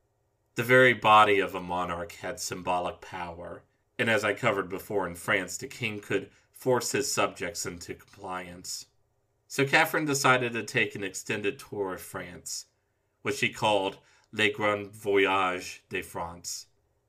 The 0.54 0.62
very 0.62 0.94
body 0.94 1.38
of 1.38 1.54
a 1.54 1.60
monarch 1.60 2.12
had 2.12 2.40
symbolic 2.40 3.00
power, 3.00 3.62
and 3.98 4.10
as 4.10 4.24
I 4.24 4.34
covered 4.34 4.68
before 4.68 5.06
in 5.06 5.14
France, 5.14 5.56
the 5.56 5.66
king 5.66 6.00
could 6.00 6.30
force 6.50 6.92
his 6.92 7.12
subjects 7.12 7.66
into 7.66 7.94
compliance. 7.94 8.86
So 9.52 9.66
Catherine 9.66 10.06
decided 10.06 10.54
to 10.54 10.62
take 10.62 10.94
an 10.94 11.04
extended 11.04 11.58
tour 11.58 11.92
of 11.92 12.00
France, 12.00 12.68
which 13.20 13.36
she 13.36 13.50
called 13.50 13.98
Le 14.32 14.48
Grand 14.48 14.90
Voyage 14.90 15.82
de 15.90 16.00
France. 16.00 16.68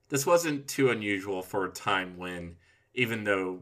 This 0.09 0.25
wasn't 0.25 0.67
too 0.67 0.89
unusual 0.89 1.41
for 1.41 1.63
a 1.63 1.71
time 1.71 2.17
when, 2.17 2.57
even 2.93 3.23
though 3.23 3.61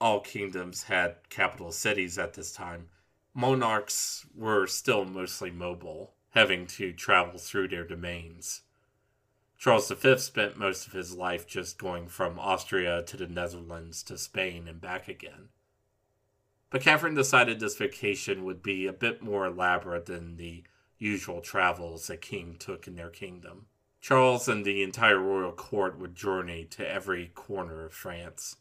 all 0.00 0.20
kingdoms 0.20 0.84
had 0.84 1.16
capital 1.28 1.70
cities 1.70 2.16
at 2.16 2.32
this 2.32 2.50
time, 2.50 2.88
monarchs 3.34 4.24
were 4.34 4.66
still 4.66 5.04
mostly 5.04 5.50
mobile, 5.50 6.14
having 6.30 6.66
to 6.68 6.94
travel 6.94 7.38
through 7.38 7.68
their 7.68 7.86
domains. 7.86 8.62
Charles 9.58 9.90
V 9.90 10.16
spent 10.16 10.56
most 10.56 10.86
of 10.86 10.94
his 10.94 11.14
life 11.14 11.46
just 11.46 11.76
going 11.76 12.08
from 12.08 12.38
Austria 12.38 13.02
to 13.02 13.18
the 13.18 13.26
Netherlands 13.26 14.02
to 14.04 14.16
Spain 14.16 14.66
and 14.66 14.80
back 14.80 15.08
again. 15.08 15.50
But 16.74 16.82
Catherine 16.82 17.14
decided 17.14 17.60
this 17.60 17.76
vacation 17.76 18.42
would 18.42 18.60
be 18.60 18.88
a 18.88 18.92
bit 18.92 19.22
more 19.22 19.46
elaborate 19.46 20.06
than 20.06 20.34
the 20.34 20.64
usual 20.98 21.40
travels 21.40 22.10
a 22.10 22.16
king 22.16 22.56
took 22.58 22.88
in 22.88 22.96
their 22.96 23.10
kingdom. 23.10 23.66
Charles 24.00 24.48
and 24.48 24.64
the 24.64 24.82
entire 24.82 25.20
royal 25.20 25.52
court 25.52 26.00
would 26.00 26.16
journey 26.16 26.64
to 26.70 26.84
every 26.84 27.28
corner 27.28 27.84
of 27.84 27.92
France. 27.92 28.56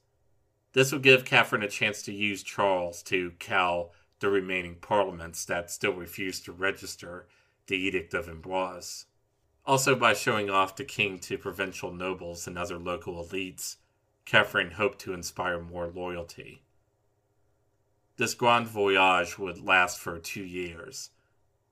This 0.74 0.92
would 0.92 1.02
give 1.02 1.26
Catherine 1.26 1.64
a 1.64 1.68
chance 1.68 2.04
to 2.04 2.14
use 2.14 2.44
Charles 2.44 3.02
to 3.02 3.32
cow 3.40 3.90
the 4.20 4.30
remaining 4.30 4.76
parliaments 4.76 5.44
that 5.46 5.72
still 5.72 5.94
refused 5.94 6.46
to 6.46 6.52
register 6.52 7.26
the 7.66 7.78
Edict 7.78 8.14
of 8.14 8.30
Amboise. 8.30 9.06
Also, 9.66 9.96
by 9.96 10.14
showing 10.14 10.52
off 10.52 10.76
the 10.76 10.86
king 10.86 11.18
to 11.18 11.40
provincial 11.40 11.92
nobles 11.92 12.46
and 12.46 12.60
other 12.60 12.78
local 12.78 13.26
elites, 13.26 13.78
Catherine 14.24 14.74
hoped 14.74 15.00
to 15.00 15.16
inspire 15.16 15.60
more 15.60 15.88
loyalty. 15.88 16.62
This 18.16 18.36
grand 18.36 18.68
voyage 18.68 19.40
would 19.40 19.66
last 19.66 20.00
for 20.00 20.20
two 20.20 20.44
years, 20.44 21.10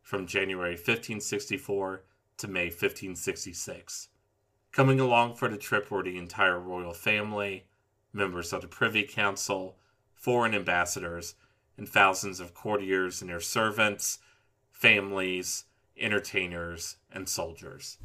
from 0.02 0.26
January 0.26 0.72
1564 0.72 2.04
to 2.38 2.48
May 2.48 2.66
1566. 2.66 4.08
Coming 4.72 5.00
along 5.00 5.36
for 5.36 5.50
the 5.50 5.58
trip 5.58 5.92
were 5.92 6.02
the 6.02 6.18
entire 6.18 6.60
royal 6.60 6.96
family, 6.96 7.68
members 8.12 8.54
of 8.54 8.62
the 8.62 8.68
Privy 8.68 9.04
Council, 9.04 9.78
foreign 10.16 10.56
ambassadors, 10.56 11.36
and 11.78 11.88
thousands 11.88 12.40
of 12.40 12.56
courtiers 12.56 13.22
and 13.22 13.30
their 13.30 13.40
servants, 13.40 14.18
families, 14.72 15.66
entertainers, 15.96 16.98
and 17.12 17.30
soldiers. 17.30 18.00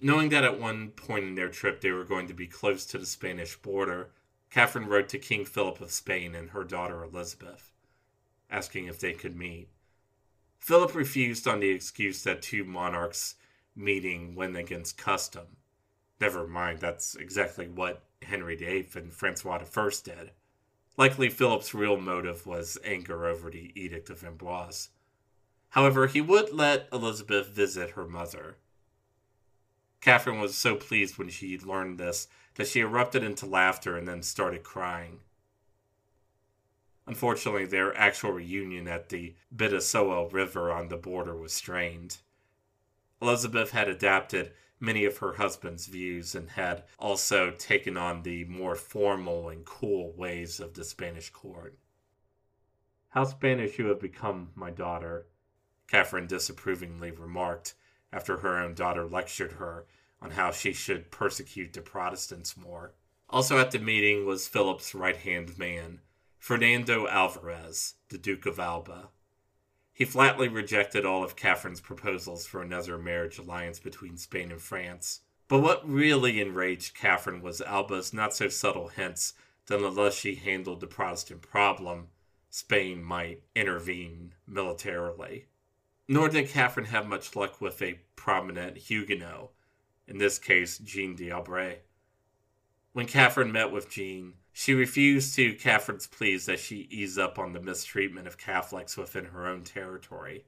Knowing 0.00 0.28
that 0.28 0.44
at 0.44 0.60
one 0.60 0.90
point 0.90 1.24
in 1.24 1.34
their 1.34 1.48
trip 1.48 1.80
they 1.80 1.90
were 1.90 2.04
going 2.04 2.28
to 2.28 2.34
be 2.34 2.46
close 2.46 2.86
to 2.86 2.98
the 2.98 3.06
Spanish 3.06 3.56
border, 3.56 4.12
Catherine 4.50 4.86
wrote 4.86 5.08
to 5.08 5.18
King 5.18 5.44
Philip 5.44 5.80
of 5.80 5.90
Spain 5.90 6.36
and 6.36 6.50
her 6.50 6.62
daughter 6.62 7.02
Elizabeth, 7.02 7.71
asking 8.52 8.86
if 8.86 9.00
they 9.00 9.12
could 9.12 9.34
meet. 9.34 9.68
Philip 10.60 10.94
refused 10.94 11.48
on 11.48 11.58
the 11.58 11.70
excuse 11.70 12.22
that 12.22 12.42
two 12.42 12.62
monarchs 12.62 13.34
meeting 13.74 14.36
went 14.36 14.56
against 14.56 14.96
custom. 14.96 15.56
Never 16.20 16.46
mind, 16.46 16.78
that's 16.78 17.16
exactly 17.16 17.66
what 17.66 18.04
Henry 18.22 18.54
VIII 18.54 18.88
and 18.94 19.12
Francois 19.12 19.64
I 19.76 19.90
did. 20.04 20.30
Likely 20.96 21.30
Philip's 21.30 21.74
real 21.74 21.96
motive 21.96 22.46
was 22.46 22.78
anger 22.84 23.26
over 23.26 23.50
the 23.50 23.72
Edict 23.74 24.10
of 24.10 24.22
Amboise. 24.22 24.90
However, 25.70 26.06
he 26.06 26.20
would 26.20 26.52
let 26.52 26.86
Elizabeth 26.92 27.48
visit 27.48 27.90
her 27.90 28.06
mother. 28.06 28.58
Catherine 30.02 30.40
was 30.40 30.54
so 30.54 30.76
pleased 30.76 31.16
when 31.16 31.30
she 31.30 31.58
learned 31.58 31.98
this 31.98 32.28
that 32.56 32.66
she 32.66 32.80
erupted 32.80 33.22
into 33.22 33.46
laughter 33.46 33.96
and 33.96 34.06
then 34.06 34.22
started 34.22 34.62
crying. 34.62 35.20
Unfortunately, 37.06 37.66
their 37.66 37.96
actual 37.96 38.32
reunion 38.32 38.86
at 38.86 39.08
the 39.08 39.34
Bidassoa 39.54 40.32
River 40.32 40.70
on 40.70 40.88
the 40.88 40.96
border 40.96 41.36
was 41.36 41.52
strained. 41.52 42.18
Elizabeth 43.20 43.72
had 43.72 43.88
adapted 43.88 44.52
many 44.78 45.04
of 45.04 45.18
her 45.18 45.34
husband's 45.34 45.86
views 45.86 46.34
and 46.34 46.50
had 46.50 46.84
also 46.98 47.50
taken 47.52 47.96
on 47.96 48.22
the 48.22 48.44
more 48.44 48.74
formal 48.74 49.48
and 49.48 49.64
cool 49.64 50.12
ways 50.12 50.58
of 50.60 50.74
the 50.74 50.84
Spanish 50.84 51.30
court. 51.30 51.78
How 53.10 53.24
Spanish 53.24 53.78
you 53.78 53.86
have 53.86 54.00
become, 54.00 54.50
my 54.54 54.70
daughter, 54.70 55.26
Catherine 55.86 56.26
disapprovingly 56.26 57.10
remarked 57.10 57.74
after 58.12 58.38
her 58.38 58.58
own 58.58 58.74
daughter 58.74 59.06
lectured 59.06 59.52
her 59.52 59.86
on 60.20 60.32
how 60.32 60.50
she 60.50 60.72
should 60.72 61.10
persecute 61.10 61.72
the 61.72 61.80
Protestants 61.80 62.56
more. 62.56 62.94
Also 63.28 63.58
at 63.58 63.70
the 63.70 63.78
meeting 63.78 64.24
was 64.26 64.48
Philip's 64.48 64.94
right 64.94 65.16
hand 65.16 65.58
man, 65.58 66.00
Fernando 66.42 67.06
Alvarez, 67.06 67.94
the 68.08 68.18
Duke 68.18 68.46
of 68.46 68.58
Alba. 68.58 69.10
He 69.92 70.04
flatly 70.04 70.48
rejected 70.48 71.06
all 71.06 71.22
of 71.22 71.36
Catherine's 71.36 71.80
proposals 71.80 72.48
for 72.48 72.60
another 72.60 72.98
marriage 72.98 73.38
alliance 73.38 73.78
between 73.78 74.16
Spain 74.16 74.50
and 74.50 74.60
France. 74.60 75.20
But 75.46 75.60
what 75.60 75.88
really 75.88 76.40
enraged 76.40 76.96
Catherine 76.96 77.42
was 77.42 77.60
Alba's 77.60 78.12
not 78.12 78.34
so 78.34 78.48
subtle 78.48 78.88
hints 78.88 79.34
that 79.66 79.80
unless 79.80 80.16
she 80.16 80.34
handled 80.34 80.80
the 80.80 80.88
Protestant 80.88 81.42
problem, 81.42 82.08
Spain 82.50 83.04
might 83.04 83.44
intervene 83.54 84.34
militarily. 84.44 85.46
Nor 86.08 86.28
did 86.28 86.48
Catherine 86.48 86.86
have 86.86 87.06
much 87.06 87.36
luck 87.36 87.60
with 87.60 87.80
a 87.80 88.00
prominent 88.16 88.76
Huguenot, 88.78 89.52
in 90.08 90.18
this 90.18 90.40
case 90.40 90.78
Jeanne 90.78 91.14
d'Albret. 91.14 91.82
When 92.92 93.06
Catherine 93.06 93.52
met 93.52 93.72
with 93.72 93.90
Jeanne, 93.90 94.34
she 94.52 94.74
refused 94.74 95.34
to 95.36 95.54
Catherine's 95.54 96.06
pleas 96.06 96.44
that 96.46 96.60
she 96.60 96.88
ease 96.90 97.16
up 97.16 97.38
on 97.38 97.52
the 97.52 97.60
mistreatment 97.60 98.26
of 98.26 98.36
Catholics 98.36 98.98
within 98.98 99.26
her 99.26 99.46
own 99.46 99.62
territory. 99.62 100.44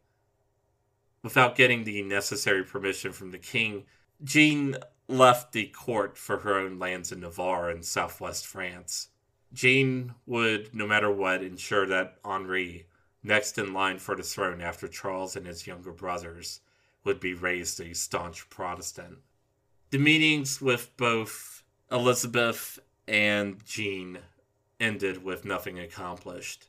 Without 1.22 1.56
getting 1.56 1.84
the 1.84 2.02
necessary 2.02 2.62
permission 2.62 3.12
from 3.12 3.30
the 3.30 3.38
king, 3.38 3.84
Jeanne 4.22 4.76
left 5.08 5.52
the 5.52 5.66
court 5.68 6.18
for 6.18 6.38
her 6.38 6.58
own 6.58 6.78
lands 6.78 7.12
in 7.12 7.20
Navarre 7.20 7.70
and 7.70 7.82
southwest 7.82 8.46
France. 8.46 9.08
Jeanne 9.54 10.14
would, 10.26 10.74
no 10.74 10.86
matter 10.86 11.10
what, 11.10 11.42
ensure 11.42 11.86
that 11.86 12.18
Henri, 12.24 12.86
next 13.22 13.56
in 13.56 13.72
line 13.72 13.98
for 13.98 14.14
the 14.14 14.22
throne 14.22 14.60
after 14.60 14.86
Charles 14.86 15.34
and 15.34 15.46
his 15.46 15.66
younger 15.66 15.92
brothers, 15.92 16.60
would 17.04 17.20
be 17.20 17.32
raised 17.32 17.80
a 17.80 17.94
staunch 17.94 18.50
Protestant. 18.50 19.18
The 19.90 19.98
meetings 19.98 20.60
with 20.60 20.94
both 20.96 21.53
Elizabeth 21.90 22.78
and 23.06 23.64
Jeanne 23.64 24.18
ended 24.80 25.22
with 25.22 25.44
nothing 25.44 25.78
accomplished. 25.78 26.68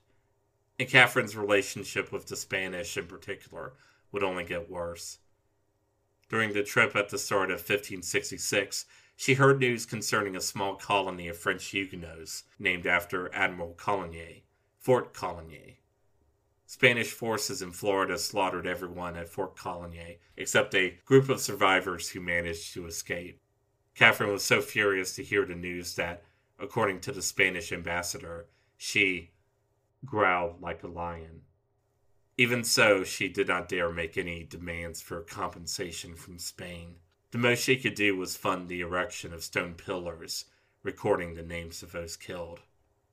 And 0.77 0.89
Catherine's 0.89 1.35
relationship 1.35 2.11
with 2.11 2.27
the 2.27 2.35
Spanish 2.35 2.97
in 2.97 3.07
particular 3.07 3.73
would 4.11 4.23
only 4.23 4.43
get 4.43 4.69
worse. 4.69 5.19
During 6.27 6.53
the 6.53 6.63
trip 6.63 6.95
at 6.95 7.09
the 7.09 7.17
start 7.17 7.49
of 7.49 7.59
1566, 7.59 8.85
she 9.15 9.35
heard 9.35 9.59
news 9.59 9.85
concerning 9.85 10.35
a 10.35 10.41
small 10.41 10.75
colony 10.75 11.29
of 11.29 11.37
French 11.37 11.65
Huguenots 11.65 12.43
named 12.59 12.85
after 12.85 13.33
Admiral 13.33 13.73
Coligny, 13.73 14.43
Fort 14.77 15.13
Coligny. 15.13 15.79
Spanish 16.65 17.11
forces 17.11 17.61
in 17.61 17.71
Florida 17.71 18.17
slaughtered 18.17 18.67
everyone 18.67 19.15
at 19.15 19.29
Fort 19.29 19.55
Coligny 19.55 20.17
except 20.35 20.75
a 20.75 20.97
group 21.05 21.29
of 21.29 21.39
survivors 21.39 22.09
who 22.09 22.19
managed 22.19 22.73
to 22.73 22.85
escape. 22.85 23.39
Catherine 23.95 24.31
was 24.31 24.43
so 24.43 24.61
furious 24.61 25.15
to 25.15 25.23
hear 25.23 25.45
the 25.45 25.55
news 25.55 25.95
that, 25.95 26.23
according 26.59 26.99
to 26.99 27.13
the 27.13 27.21
Spanish 27.21 27.71
ambassador, 27.71 28.47
she 28.75 29.31
growled 30.03 30.61
like 30.61 30.83
a 30.83 30.87
lion. 30.87 31.41
Even 32.37 32.65
so, 32.65 33.05
she 33.05 33.29
did 33.29 33.47
not 33.47 33.69
dare 33.69 33.89
make 33.89 34.17
any 34.17 34.43
demands 34.43 35.01
for 35.01 35.21
compensation 35.21 36.15
from 36.15 36.37
Spain. 36.37 36.95
The 37.31 37.37
most 37.37 37.63
she 37.63 37.77
could 37.77 37.95
do 37.95 38.17
was 38.17 38.35
fund 38.35 38.67
the 38.67 38.81
erection 38.81 39.33
of 39.33 39.43
stone 39.43 39.75
pillars, 39.75 40.45
recording 40.83 41.33
the 41.33 41.43
names 41.43 41.81
of 41.81 41.93
those 41.93 42.17
killed. 42.17 42.59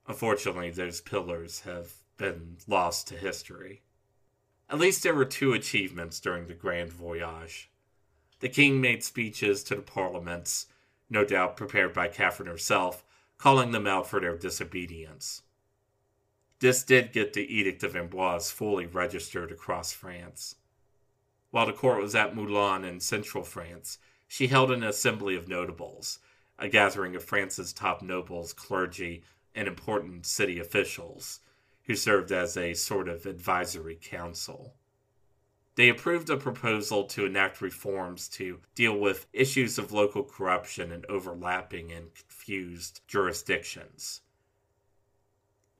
Unfortunately, 0.08 0.70
those 0.70 1.00
pillars 1.00 1.60
have 1.60 1.92
been 2.16 2.56
lost 2.66 3.06
to 3.08 3.16
history. 3.16 3.82
At 4.68 4.80
least 4.80 5.04
there 5.04 5.14
were 5.14 5.24
two 5.24 5.52
achievements 5.52 6.18
during 6.18 6.48
the 6.48 6.54
Grand 6.54 6.92
Voyage. 6.92 7.70
The 8.40 8.48
king 8.48 8.80
made 8.80 9.04
speeches 9.04 9.62
to 9.64 9.76
the 9.76 9.82
parliaments 9.82 10.66
no 11.12 11.24
doubt 11.24 11.56
prepared 11.56 11.92
by 11.92 12.08
Catherine 12.08 12.48
herself, 12.48 13.04
calling 13.36 13.70
them 13.70 13.86
out 13.86 14.08
for 14.08 14.18
their 14.18 14.36
disobedience. 14.36 15.42
This 16.58 16.82
did 16.82 17.12
get 17.12 17.34
the 17.34 17.54
Edict 17.54 17.82
of 17.82 17.94
Amboise 17.94 18.50
fully 18.50 18.86
registered 18.86 19.52
across 19.52 19.92
France. 19.92 20.56
While 21.50 21.66
the 21.66 21.72
court 21.72 22.00
was 22.00 22.14
at 22.14 22.34
Moulins 22.34 22.86
in 22.86 23.00
central 23.00 23.44
France, 23.44 23.98
she 24.26 24.46
held 24.46 24.70
an 24.70 24.82
assembly 24.82 25.36
of 25.36 25.48
notables, 25.48 26.18
a 26.58 26.68
gathering 26.68 27.14
of 27.14 27.22
France's 27.22 27.74
top 27.74 28.00
nobles, 28.00 28.54
clergy, 28.54 29.22
and 29.54 29.68
important 29.68 30.24
city 30.24 30.58
officials, 30.58 31.40
who 31.84 31.94
served 31.94 32.32
as 32.32 32.56
a 32.56 32.72
sort 32.72 33.08
of 33.08 33.26
advisory 33.26 33.98
council. 34.00 34.74
They 35.74 35.88
approved 35.88 36.28
a 36.28 36.36
proposal 36.36 37.04
to 37.04 37.24
enact 37.24 37.62
reforms 37.62 38.28
to 38.30 38.60
deal 38.74 38.98
with 38.98 39.26
issues 39.32 39.78
of 39.78 39.90
local 39.90 40.22
corruption 40.22 40.92
and 40.92 41.06
overlapping 41.06 41.90
and 41.92 42.14
confused 42.14 43.00
jurisdictions. 43.06 44.20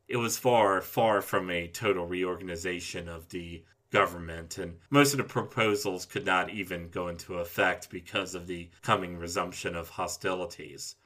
It 0.09 0.17
was 0.17 0.39
far, 0.39 0.81
far 0.81 1.21
from 1.21 1.51
a 1.51 1.69
total 1.69 2.07
reorganization 2.07 3.09
of 3.09 3.29
the 3.29 3.65
government, 3.91 4.57
and 4.57 4.79
most 4.89 5.13
of 5.13 5.19
the 5.19 5.25
proposals 5.25 6.07
could 6.07 6.25
not 6.25 6.49
even 6.49 6.89
go 6.89 7.09
into 7.09 7.39
effect 7.39 7.91
because 7.91 8.35
of 8.35 8.47
the 8.47 8.71
coming 8.81 9.19
resumption 9.19 9.77
of 9.77 9.91
hostilities. 9.91 10.97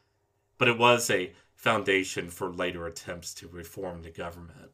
But 0.59 0.68
it 0.68 0.79
was 0.79 1.11
a 1.11 1.33
foundation 1.55 2.31
for 2.31 2.51
later 2.51 2.87
attempts 2.87 3.35
to 3.35 3.49
reform 3.49 4.03
the 4.03 4.11
government. 4.11 4.70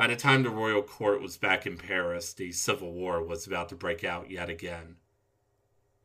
By 0.00 0.06
the 0.06 0.16
time 0.16 0.44
the 0.44 0.48
royal 0.48 0.82
court 0.82 1.20
was 1.20 1.36
back 1.36 1.66
in 1.66 1.76
Paris, 1.76 2.32
the 2.32 2.52
civil 2.52 2.90
war 2.94 3.22
was 3.22 3.46
about 3.46 3.68
to 3.68 3.74
break 3.74 4.02
out 4.02 4.30
yet 4.30 4.48
again. 4.48 4.96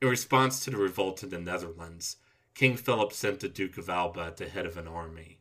In 0.02 0.10
response 0.10 0.62
to 0.66 0.70
the 0.70 0.76
revolt 0.76 1.24
in 1.24 1.30
the 1.30 1.40
Netherlands, 1.40 2.18
King 2.56 2.76
Philip 2.76 3.14
sent 3.14 3.40
the 3.40 3.48
Duke 3.48 3.78
of 3.78 3.90
Alba 3.90 4.20
at 4.20 4.36
the 4.36 4.50
head 4.50 4.66
of 4.66 4.76
an 4.76 4.90
army. 4.90 5.40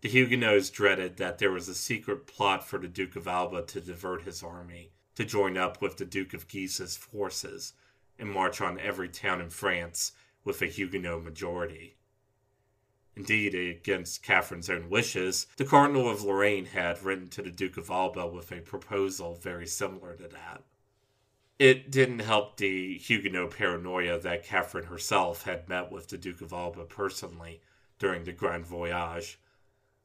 The 0.00 0.08
Huguenots 0.08 0.68
dreaded 0.68 1.16
that 1.18 1.38
there 1.38 1.52
was 1.52 1.68
a 1.68 1.76
secret 1.76 2.26
plot 2.26 2.66
for 2.66 2.80
the 2.80 2.88
Duke 2.88 3.14
of 3.14 3.28
Alba 3.28 3.66
to 3.66 3.80
divert 3.80 4.22
his 4.22 4.42
army, 4.42 4.90
to 5.14 5.24
join 5.24 5.56
up 5.56 5.80
with 5.80 5.98
the 5.98 6.04
Duke 6.04 6.34
of 6.34 6.48
Guise's 6.48 6.96
forces, 6.96 7.74
and 8.18 8.32
march 8.32 8.60
on 8.60 8.80
every 8.80 9.08
town 9.08 9.40
in 9.40 9.50
France 9.50 10.10
with 10.42 10.60
a 10.60 10.66
Huguenot 10.66 11.22
majority. 11.22 11.98
Indeed, 13.14 13.54
against 13.54 14.22
Catherine's 14.22 14.70
own 14.70 14.88
wishes, 14.88 15.46
the 15.56 15.66
Cardinal 15.66 16.08
of 16.08 16.22
Lorraine 16.22 16.64
had 16.64 17.02
written 17.02 17.28
to 17.30 17.42
the 17.42 17.50
Duke 17.50 17.76
of 17.76 17.90
Alba 17.90 18.26
with 18.26 18.50
a 18.50 18.60
proposal 18.60 19.34
very 19.34 19.66
similar 19.66 20.16
to 20.16 20.28
that. 20.28 20.64
It 21.58 21.90
didn't 21.90 22.20
help 22.20 22.56
the 22.56 22.96
Huguenot 22.96 23.50
paranoia 23.50 24.18
that 24.18 24.44
Catherine 24.44 24.86
herself 24.86 25.44
had 25.44 25.68
met 25.68 25.92
with 25.92 26.08
the 26.08 26.16
Duke 26.16 26.40
of 26.40 26.52
Alba 26.52 26.84
personally 26.86 27.60
during 27.98 28.24
the 28.24 28.32
Grand 28.32 28.64
Voyage, 28.66 29.38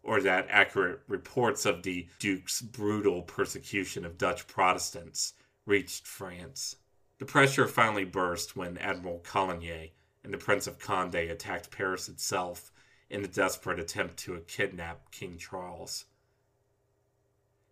or 0.04 0.22
that 0.22 0.48
accurate 0.50 1.00
reports 1.08 1.65
of 1.65 1.84
the 1.84 2.08
Duke's 2.20 2.62
brutal 2.62 3.22
persecution 3.22 4.06
of 4.06 4.17
Dutch 4.17 4.48
Protestants 4.48 5.34
reached 5.65 6.06
France. 6.06 6.76
The 7.20 7.26
pressure 7.26 7.67
finally 7.67 8.06
burst 8.06 8.56
when 8.56 8.78
Admiral 8.78 9.20
Coligny 9.20 9.93
and 10.24 10.34
the 10.34 10.38
Prince 10.38 10.67
of 10.67 10.78
Conde 10.78 11.15
attacked 11.15 11.72
Paris 11.72 12.10
itself 12.10 12.72
in 13.10 13.24
a 13.24 13.28
mm. 13.28 13.34
desperate 13.34 13.80
attempt 13.80 14.17
to 14.17 14.39
kidnap 14.48 15.12
King 15.12 15.38
Charles. 15.38 16.06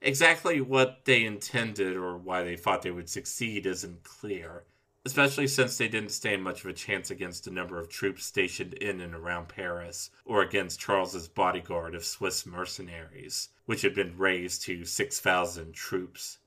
Exactly 0.01 0.61
what 0.61 1.05
they 1.05 1.25
intended 1.25 1.95
or 1.95 2.17
why 2.17 2.43
they 2.43 2.55
thought 2.55 2.81
they 2.81 2.91
would 2.91 3.09
succeed 3.09 3.65
isn't 3.65 4.03
clear, 4.03 4.63
especially 5.03 5.47
since 5.47 5.77
they 5.77 5.87
didn't 5.87 6.11
stand 6.11 6.43
much 6.43 6.63
of 6.63 6.69
a 6.69 6.73
chance 6.73 7.09
against 7.09 7.47
a 7.47 7.51
number 7.51 7.79
of 7.79 7.89
troops 7.89 8.25
stationed 8.25 8.73
in 8.75 9.01
and 9.01 9.15
around 9.15 9.47
Paris, 9.47 10.11
or 10.23 10.41
against 10.41 10.79
Charles's 10.79 11.27
bodyguard 11.27 11.95
of 11.95 12.05
Swiss 12.05 12.45
mercenaries, 12.45 13.49
which 13.65 13.81
had 13.81 13.95
been 13.95 14.17
raised 14.17 14.61
to 14.63 14.85
6,000 14.85 15.73
troops. 15.73 16.37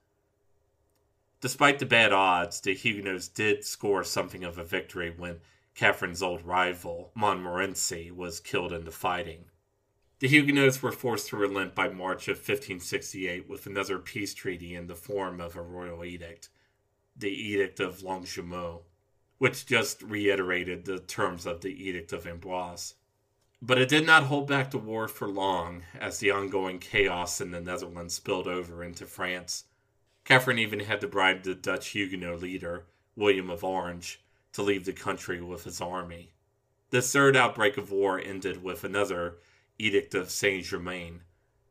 Despite 1.41 1.79
the 1.79 1.87
bad 1.87 2.13
odds, 2.13 2.61
the 2.61 2.75
Huguenots 2.75 3.29
did 3.29 3.65
score 3.65 4.03
something 4.03 4.45
of 4.45 4.59
a 4.59 4.65
victory 4.65 5.11
when 5.17 5.41
Catherine's 5.79 6.25
old 6.25 6.45
rival, 6.45 7.13
Montmorency, 7.15 8.11
was 8.11 8.41
killed 8.41 8.73
in 8.73 8.85
the 8.85 8.91
fighting. 8.91 9.45
The 10.19 10.27
Huguenots 10.27 10.83
were 10.83 10.91
forced 10.91 11.29
to 11.29 11.37
relent 11.37 11.77
by 11.77 11.89
March 11.89 12.27
of 12.27 12.39
1568 12.39 13.49
with 13.49 13.65
another 13.65 14.01
peace 14.01 14.35
treaty 14.35 14.75
in 14.75 14.89
the 14.89 14.97
form 14.97 15.41
of 15.41 15.55
a 15.55 15.63
royal 15.63 16.05
edict, 16.05 16.49
the 17.17 17.31
Edict 17.31 17.79
of 17.79 18.03
Longjumeau, 18.03 18.87
which 19.39 19.67
just 19.67 20.03
reiterated 20.03 20.85
the 20.85 20.99
terms 20.99 21.47
of 21.47 21.61
the 21.61 21.89
Edict 21.89 22.13
of 22.13 22.27
Amboise. 22.27 22.95
But 23.63 23.79
it 23.79 23.89
did 23.89 24.05
not 24.05 24.25
hold 24.25 24.49
back 24.49 24.73
the 24.73 24.79
war 24.79 25.07
for 25.07 25.29
long, 25.29 25.85
as 26.01 26.19
the 26.19 26.33
ongoing 26.33 26.81
chaos 26.81 27.41
in 27.41 27.53
the 27.53 27.61
Netherlands 27.61 28.15
spilled 28.15 28.49
over 28.49 28.83
into 28.83 29.07
France. 29.07 29.67
Catherine 30.25 30.59
even 30.59 30.81
had 30.81 31.01
to 31.03 31.07
bribe 31.07 31.45
the 31.45 31.55
Dutch 31.55 31.91
Huguenot 31.91 32.41
leader, 32.41 32.87
William 33.15 33.49
of 33.49 33.63
Orange, 33.63 34.21
to 34.53 34.63
leave 34.63 34.85
the 34.85 34.93
country 34.93 35.41
with 35.41 35.65
his 35.65 35.81
army. 35.81 36.33
The 36.91 37.03
third 37.03 37.37
outbreak 37.37 37.77
of 37.77 37.91
war 37.91 38.19
ended 38.19 38.63
with 38.63 38.85
another 38.85 39.39
Edict 39.79 40.15
of 40.15 40.31
Saint 40.31 40.65
Germain, 40.65 41.21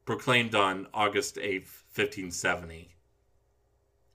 proclaimed 0.05 0.55
on 0.55 0.87
August 0.93 1.37
8, 1.37 1.63
1570. 1.63 2.95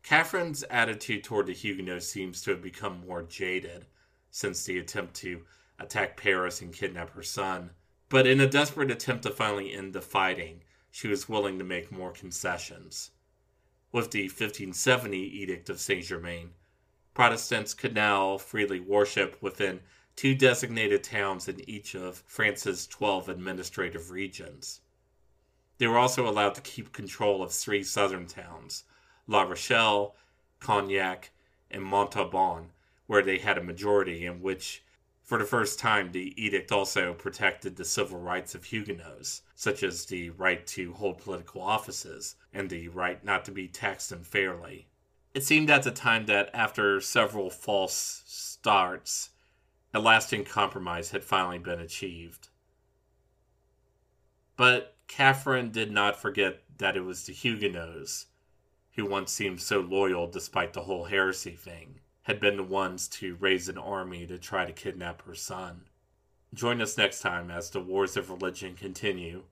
Catherine's 0.02 0.62
attitude 0.64 1.22
toward 1.22 1.46
the 1.46 1.52
Huguenots 1.52 2.08
seems 2.08 2.42
to 2.42 2.50
have 2.52 2.62
become 2.62 3.06
more 3.06 3.22
jaded 3.22 3.86
since 4.30 4.64
the 4.64 4.78
attempt 4.78 5.14
to 5.16 5.42
attack 5.78 6.16
Paris 6.16 6.60
and 6.60 6.72
kidnap 6.72 7.10
her 7.10 7.22
son, 7.22 7.70
but 8.08 8.26
in 8.26 8.40
a 8.40 8.48
desperate 8.48 8.90
attempt 8.90 9.24
to 9.24 9.30
finally 9.30 9.72
end 9.74 9.92
the 9.92 10.00
fighting, 10.00 10.62
she 10.90 11.08
was 11.08 11.28
willing 11.28 11.58
to 11.58 11.64
make 11.64 11.92
more 11.92 12.12
concessions. 12.12 13.10
With 13.92 14.10
the 14.10 14.24
1570 14.24 15.18
Edict 15.18 15.68
of 15.68 15.80
Saint 15.80 16.04
Germain, 16.04 16.52
Protestants 17.14 17.74
could 17.74 17.94
now 17.94 18.38
freely 18.38 18.80
worship 18.80 19.36
within 19.42 19.80
two 20.16 20.34
designated 20.34 21.04
towns 21.04 21.46
in 21.46 21.68
each 21.68 21.94
of 21.94 22.22
France's 22.26 22.86
12 22.86 23.28
administrative 23.28 24.10
regions. 24.10 24.80
They 25.76 25.86
were 25.86 25.98
also 25.98 26.26
allowed 26.26 26.54
to 26.54 26.62
keep 26.62 26.92
control 26.92 27.42
of 27.42 27.52
three 27.52 27.82
southern 27.82 28.26
towns 28.26 28.84
La 29.26 29.42
Rochelle, 29.42 30.16
Cognac, 30.58 31.32
and 31.70 31.82
Montauban, 31.82 32.72
where 33.06 33.22
they 33.22 33.38
had 33.38 33.58
a 33.58 33.62
majority, 33.62 34.24
in 34.24 34.40
which, 34.40 34.82
for 35.22 35.38
the 35.38 35.44
first 35.44 35.78
time, 35.78 36.12
the 36.12 36.32
edict 36.42 36.72
also 36.72 37.12
protected 37.12 37.76
the 37.76 37.84
civil 37.84 38.18
rights 38.18 38.54
of 38.54 38.64
Huguenots, 38.64 39.42
such 39.54 39.82
as 39.82 40.06
the 40.06 40.30
right 40.30 40.66
to 40.68 40.94
hold 40.94 41.18
political 41.18 41.60
offices 41.60 42.36
and 42.54 42.70
the 42.70 42.88
right 42.88 43.22
not 43.22 43.44
to 43.44 43.50
be 43.50 43.68
taxed 43.68 44.12
unfairly. 44.12 44.88
It 45.34 45.44
seemed 45.44 45.70
at 45.70 45.82
the 45.82 45.90
time 45.90 46.26
that 46.26 46.50
after 46.52 47.00
several 47.00 47.50
false 47.50 48.22
starts, 48.26 49.30
a 49.94 50.00
lasting 50.00 50.44
compromise 50.44 51.10
had 51.10 51.24
finally 51.24 51.58
been 51.58 51.80
achieved. 51.80 52.48
But 54.56 54.96
Catherine 55.08 55.70
did 55.70 55.90
not 55.90 56.20
forget 56.20 56.62
that 56.78 56.96
it 56.96 57.00
was 57.00 57.24
the 57.24 57.32
Huguenots, 57.32 58.26
who 58.94 59.06
once 59.06 59.32
seemed 59.32 59.60
so 59.60 59.80
loyal 59.80 60.26
despite 60.26 60.72
the 60.74 60.82
whole 60.82 61.04
heresy 61.04 61.56
thing, 61.56 62.00
had 62.22 62.38
been 62.38 62.56
the 62.56 62.62
ones 62.62 63.08
to 63.08 63.36
raise 63.36 63.68
an 63.68 63.78
army 63.78 64.26
to 64.26 64.38
try 64.38 64.64
to 64.64 64.72
kidnap 64.72 65.22
her 65.22 65.34
son. 65.34 65.88
Join 66.52 66.82
us 66.82 66.98
next 66.98 67.20
time 67.20 67.50
as 67.50 67.70
the 67.70 67.80
wars 67.80 68.16
of 68.16 68.28
religion 68.28 68.74
continue 68.74 69.44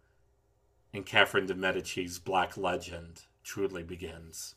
and 0.92 1.06
Catherine 1.06 1.46
de' 1.46 1.54
Medici's 1.54 2.18
black 2.18 2.56
legend 2.56 3.22
truly 3.44 3.82
begins. 3.82 4.56